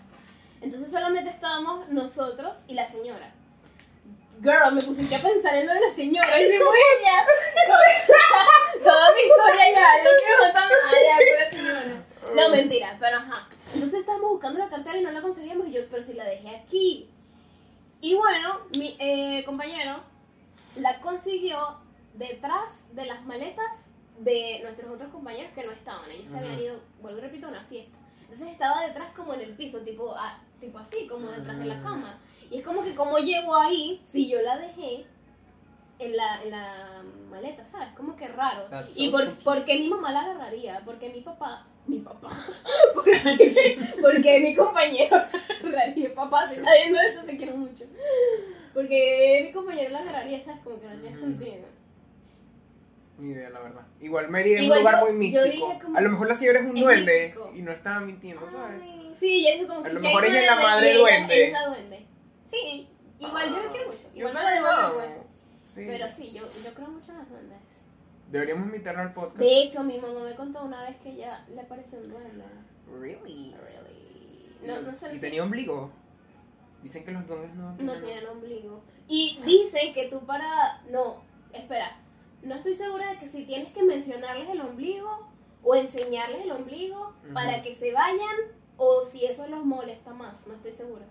Entonces 0.62 0.90
solamente 0.90 1.30
estábamos 1.30 1.88
nosotros 1.90 2.58
y 2.68 2.74
la 2.74 2.88
señora. 2.88 3.32
Girl, 4.42 4.74
me 4.74 4.82
pusiste 4.82 5.16
a 5.16 5.20
pensar 5.20 5.56
en 5.56 5.68
lo 5.68 5.74
de 5.74 5.82
la 5.82 5.92
señora 5.92 6.28
y 6.40 6.44
se 6.44 6.60
fue 6.62 6.78
ella. 7.00 7.26
Toda- 8.84 9.14
mi 9.16 9.22
historia 9.22 9.72
ya, 9.72 10.04
no 10.04 10.10
quiero 10.18 10.44
contar 10.44 10.70
ya 10.70 11.18
con 11.18 11.40
la 11.40 11.50
señora. 11.52 12.04
No, 12.36 12.50
mentira, 12.50 12.98
pero 13.00 13.18
ajá. 13.18 13.48
Entonces 13.74 14.00
estábamos 14.00 14.32
buscando 14.32 14.60
la 14.60 14.70
cartera 14.70 14.98
y 14.98 15.04
no 15.04 15.12
la 15.12 15.22
conseguíamos 15.22 15.68
y 15.68 15.72
yo, 15.74 15.82
pero 15.92 16.04
si 16.04 16.14
la 16.14 16.26
dejé 16.26 16.50
aquí. 16.50 17.10
Y 18.02 18.14
bueno, 18.16 18.62
mi 18.78 18.96
eh, 19.00 19.44
compañero 19.46 20.00
la 20.78 21.00
consiguió 21.00 21.78
detrás 22.18 22.84
de 22.96 23.06
las 23.06 23.24
maletas 23.26 23.94
de 24.20 24.60
nuestros 24.64 24.92
otros 24.92 25.12
compañeros 25.12 25.52
que 25.54 25.64
no 25.66 25.72
estaban. 25.72 26.10
Ellos 26.10 26.30
se 26.32 26.38
habían 26.38 26.60
ido, 26.60 26.80
vuelvo 27.02 27.20
y 27.20 27.22
repito, 27.22 27.48
a 27.48 27.50
una 27.50 27.64
fiesta. 27.66 27.98
Entonces 28.22 28.48
estaba 28.50 28.86
detrás 28.88 29.14
como 29.16 29.34
en 29.34 29.42
el 29.42 29.54
piso, 29.56 29.80
tipo, 29.82 30.14
ah, 30.18 30.40
tipo 30.60 30.80
así, 30.80 31.06
como 31.08 31.30
detrás 31.32 31.58
de 31.60 31.66
la 31.66 31.76
Mm. 31.76 31.84
cama. 31.84 32.20
Y 32.50 32.58
es 32.60 32.66
como 32.66 32.84
que 32.84 32.96
como 32.96 33.18
llegó 33.20 33.56
ahí, 33.56 34.00
si 34.04 34.30
yo 34.30 34.42
la 34.42 34.58
dejé 34.58 35.06
en 36.00 36.16
la, 36.18 36.42
en 36.44 36.52
la 36.52 37.04
maleta, 37.30 37.64
¿sabes? 37.64 37.90
Como 37.96 38.16
que 38.16 38.28
raro. 38.28 38.66
That's 38.70 38.98
y 38.98 39.12
so 39.12 39.18
por, 39.18 39.34
por 39.44 39.66
qué 39.66 39.80
mi 39.80 39.88
mamá 39.90 40.12
la 40.12 40.22
agarraría? 40.22 40.82
Porque 40.86 41.10
mi 41.10 41.22
papá... 41.22 41.66
Mi 41.88 42.00
papá. 42.00 42.28
porque, 42.96 43.78
porque 44.02 44.40
mi 44.40 44.56
compañero 44.56 45.18
agarraría. 45.62 46.16
Papá, 46.16 46.48
si 46.48 46.56
está 46.56 46.74
viendo 46.74 47.00
eso, 47.00 47.24
te 47.26 47.38
quiero 47.38 47.56
mucho. 47.58 47.84
Porque 48.74 49.44
mi 49.46 49.52
compañero 49.54 49.92
la 49.92 50.00
agarraría, 50.00 50.44
¿sabes? 50.44 50.62
Como 50.64 50.80
que 50.80 50.88
no 50.88 50.96
tiene 51.00 51.16
sentido. 51.16 51.68
Ni 53.18 53.30
idea, 53.30 53.50
la 53.50 53.60
verdad. 53.62 53.88
Igual 54.02 54.30
Mérida 54.30 54.58
es 54.60 54.70
un 54.70 54.78
lugar 54.78 55.00
yo- 55.00 55.06
muy 55.06 55.14
místico. 55.14 55.80
como- 55.82 55.98
A 55.98 56.02
lo 56.02 56.10
mejor 56.10 56.28
la 56.28 56.34
señora 56.36 56.60
es 56.60 56.66
un 56.66 56.78
Es 56.78 56.84
duende 56.84 57.22
místico. 57.24 57.52
y 57.56 57.62
no 57.62 57.72
estaba 57.72 58.00
mintiendo, 58.02 58.50
¿sabes? 58.50 58.82
Ay, 58.82 59.14
sí, 59.18 59.48
ella 59.48 59.56
dijo 59.56 59.68
como 59.70 59.84
que 59.84 59.90
A 59.90 59.94
lo 59.94 60.00
mejor 60.02 60.26
ella 60.26 60.40
es 60.42 60.46
la 60.46 60.56
madre 60.56 60.92
ella- 60.92 61.00
duende. 61.00 61.36
ella 61.36 61.46
es 61.46 61.52
la 61.54 61.68
duende. 61.68 62.06
Sí, 62.46 62.90
igual 63.20 63.50
yo 63.50 63.64
la 63.64 63.72
quiero 63.72 63.88
mucho. 63.92 64.00
Igual 64.14 64.34
me 64.34 64.44
la 64.44 64.52
devuelvo, 64.52 64.94
pues. 64.96 65.10
Sí. 65.64 65.84
Pero 65.88 66.08
sí, 66.10 66.32
yo, 66.34 66.44
yo 66.64 66.74
creo 66.74 66.88
mucho 66.90 67.12
en 67.12 67.18
las 67.18 67.30
duendes. 67.30 67.60
Deberíamos 68.32 68.66
invitarla 68.68 69.02
al 69.04 69.14
podcast. 69.14 69.38
De 69.40 69.64
hecho, 69.64 69.84
mi 69.84 69.98
mamá 69.98 70.20
me 70.24 70.36
contó 70.36 70.64
una 70.64 70.82
vez 70.90 70.98
que 70.98 71.10
ella 71.12 71.46
le 71.54 71.64
pareció 71.64 71.98
un 72.00 72.10
duende. 72.10 72.44
Really? 73.00 73.56
Really. 73.56 74.58
No, 74.66 74.82
no 74.82 74.94
sé 74.94 75.08
y 75.12 75.16
si- 75.16 75.22
tenía 75.22 75.44
ombligo. 75.44 75.92
Dicen 76.84 77.04
que 77.06 77.12
los 77.12 77.26
duendes 77.28 77.54
no 77.56 77.76
No 77.80 77.94
tienen 78.04 78.28
ombligo. 78.28 78.84
Y 79.08 79.40
dicen 79.46 79.94
que 79.94 80.08
tú 80.08 80.20
para... 80.26 80.82
No, 80.92 81.24
espera. 81.54 81.98
No 82.42 82.56
estoy 82.56 82.76
segura 82.76 83.12
de 83.12 83.18
que 83.18 83.28
si 83.28 83.46
tienes 83.46 83.72
que 83.74 83.84
mencionarles 83.84 84.50
el 84.50 84.62
ombligo 84.62 85.28
o 85.64 85.76
enseñarles 85.76 86.44
el 86.44 86.52
ombligo 86.52 87.14
para 87.34 87.62
que 87.62 87.74
se 87.74 87.92
vayan 87.92 88.36
o 88.78 89.04
si 89.04 89.26
eso 89.26 89.48
los 89.48 89.66
molesta 89.66 90.14
más. 90.14 90.46
No 90.46 90.54
estoy 90.54 90.74
segura. 90.74 91.06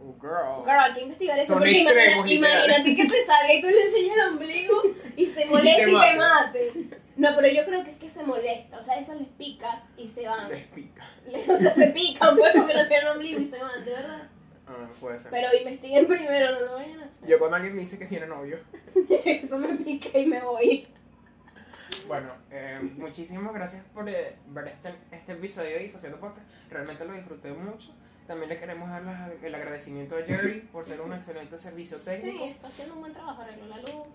Oh, 0.00 0.14
girl. 0.20 0.78
Hay 0.78 0.94
que 0.94 1.02
investigar 1.02 1.38
eso 1.38 1.54
Son 1.54 1.58
porque 1.58 1.82
extremos, 1.82 2.30
imagínate 2.30 2.96
que 2.96 3.04
te 3.06 3.26
salga 3.26 3.54
y 3.54 3.60
tú 3.60 3.68
le 3.68 3.82
enseñas 3.84 4.16
el 4.16 4.32
ombligo 4.32 4.82
y 5.16 5.26
se 5.26 5.44
molesta 5.46 5.82
y 5.82 5.84
te 5.84 5.92
mate. 5.92 6.16
mate. 6.16 6.72
No, 7.16 7.28
pero 7.36 7.48
yo 7.48 7.64
creo 7.64 7.84
que 7.84 7.90
es 7.92 7.98
que 7.98 8.10
se 8.10 8.22
molesta. 8.22 8.78
O 8.78 8.84
sea, 8.84 8.98
eso 8.98 9.14
les 9.14 9.28
pica 9.28 9.84
y 9.96 10.08
se 10.08 10.26
van. 10.26 10.48
Les 10.50 10.66
pica. 10.68 11.08
O 11.48 11.56
sea, 11.56 11.74
se 11.74 11.86
pican 11.88 12.36
pues 12.36 12.52
porque 12.54 12.74
no 12.74 12.88
tienen 12.88 13.08
ombligo 13.08 13.40
y 13.40 13.46
se 13.46 13.58
van, 13.58 13.84
de 13.84 13.92
verdad. 13.92 14.28
Ah, 14.66 14.88
puede 15.00 15.18
ser. 15.18 15.30
Pero 15.30 15.48
investiguen 15.56 16.06
primero, 16.08 16.52
no 16.52 16.60
lo 16.60 16.74
vayan 16.74 17.00
a 17.00 17.04
hacer. 17.06 17.28
Yo 17.28 17.38
cuando 17.38 17.56
alguien 17.56 17.74
me 17.74 17.80
dice 17.80 17.98
que 17.98 18.06
tiene 18.06 18.26
novio. 18.26 18.58
Eso 19.24 19.58
me 19.58 19.74
pica 19.76 20.18
y 20.18 20.26
me 20.26 20.40
voy. 20.40 20.86
Bueno, 22.08 22.32
eh, 22.50 22.78
muchísimas 22.96 23.52
gracias 23.54 23.84
por 23.94 24.08
eh, 24.08 24.36
ver 24.48 24.68
este, 24.68 24.94
este 25.12 25.32
episodio 25.32 25.70
de 25.70 25.80
Disociando 25.80 26.18
Podcast. 26.18 26.46
Realmente 26.70 27.04
lo 27.04 27.12
disfruté 27.14 27.52
mucho. 27.52 27.94
También 28.26 28.48
le 28.48 28.58
queremos 28.58 28.88
dar 28.90 29.02
la- 29.02 29.30
el 29.42 29.54
agradecimiento 29.54 30.16
a 30.16 30.22
Jerry 30.22 30.60
por 30.72 30.84
ser 30.84 31.00
un 31.00 31.12
excelente 31.14 31.56
servicio 31.58 31.98
técnico. 31.98 32.44
Sí, 32.44 32.50
está 32.50 32.68
haciendo 32.68 32.94
un 32.94 33.00
buen 33.00 33.12
trabajo, 33.12 33.42
arregló 33.42 33.66
la 33.66 33.78
luz. 33.78 34.06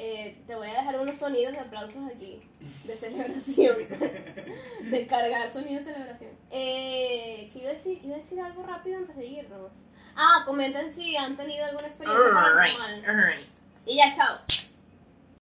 Eh, 0.00 0.40
te 0.46 0.54
voy 0.54 0.68
a 0.68 0.74
dejar 0.74 1.00
unos 1.00 1.18
sonidos 1.18 1.52
de 1.52 1.58
aplausos 1.58 2.00
aquí, 2.14 2.40
de 2.84 2.94
celebración, 2.94 3.76
de 4.82 5.06
cargar 5.08 5.50
sonidos 5.50 5.84
de 5.86 5.92
celebración. 5.92 6.30
Eh, 6.52 7.50
¿qué 7.52 7.58
iba 7.58 7.70
a 7.70 7.72
decir? 7.72 8.00
Iba 8.04 8.14
a 8.14 8.18
decir 8.18 8.40
algo 8.40 8.62
rápido 8.62 8.98
antes 8.98 9.16
de 9.16 9.26
irnos. 9.26 9.72
Ah, 10.14 10.44
comenten 10.46 10.92
si 10.92 11.16
han 11.16 11.36
tenido 11.36 11.64
alguna 11.64 11.88
experiencia 11.88 12.30
paranormal. 12.32 13.04
alright. 13.08 13.46
Y 13.86 13.96
ya, 13.96 14.14
chao. 14.14 14.38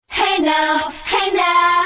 Hey 0.08 0.40
now, 0.40 0.92
hey 1.04 1.30
now. 1.34 1.78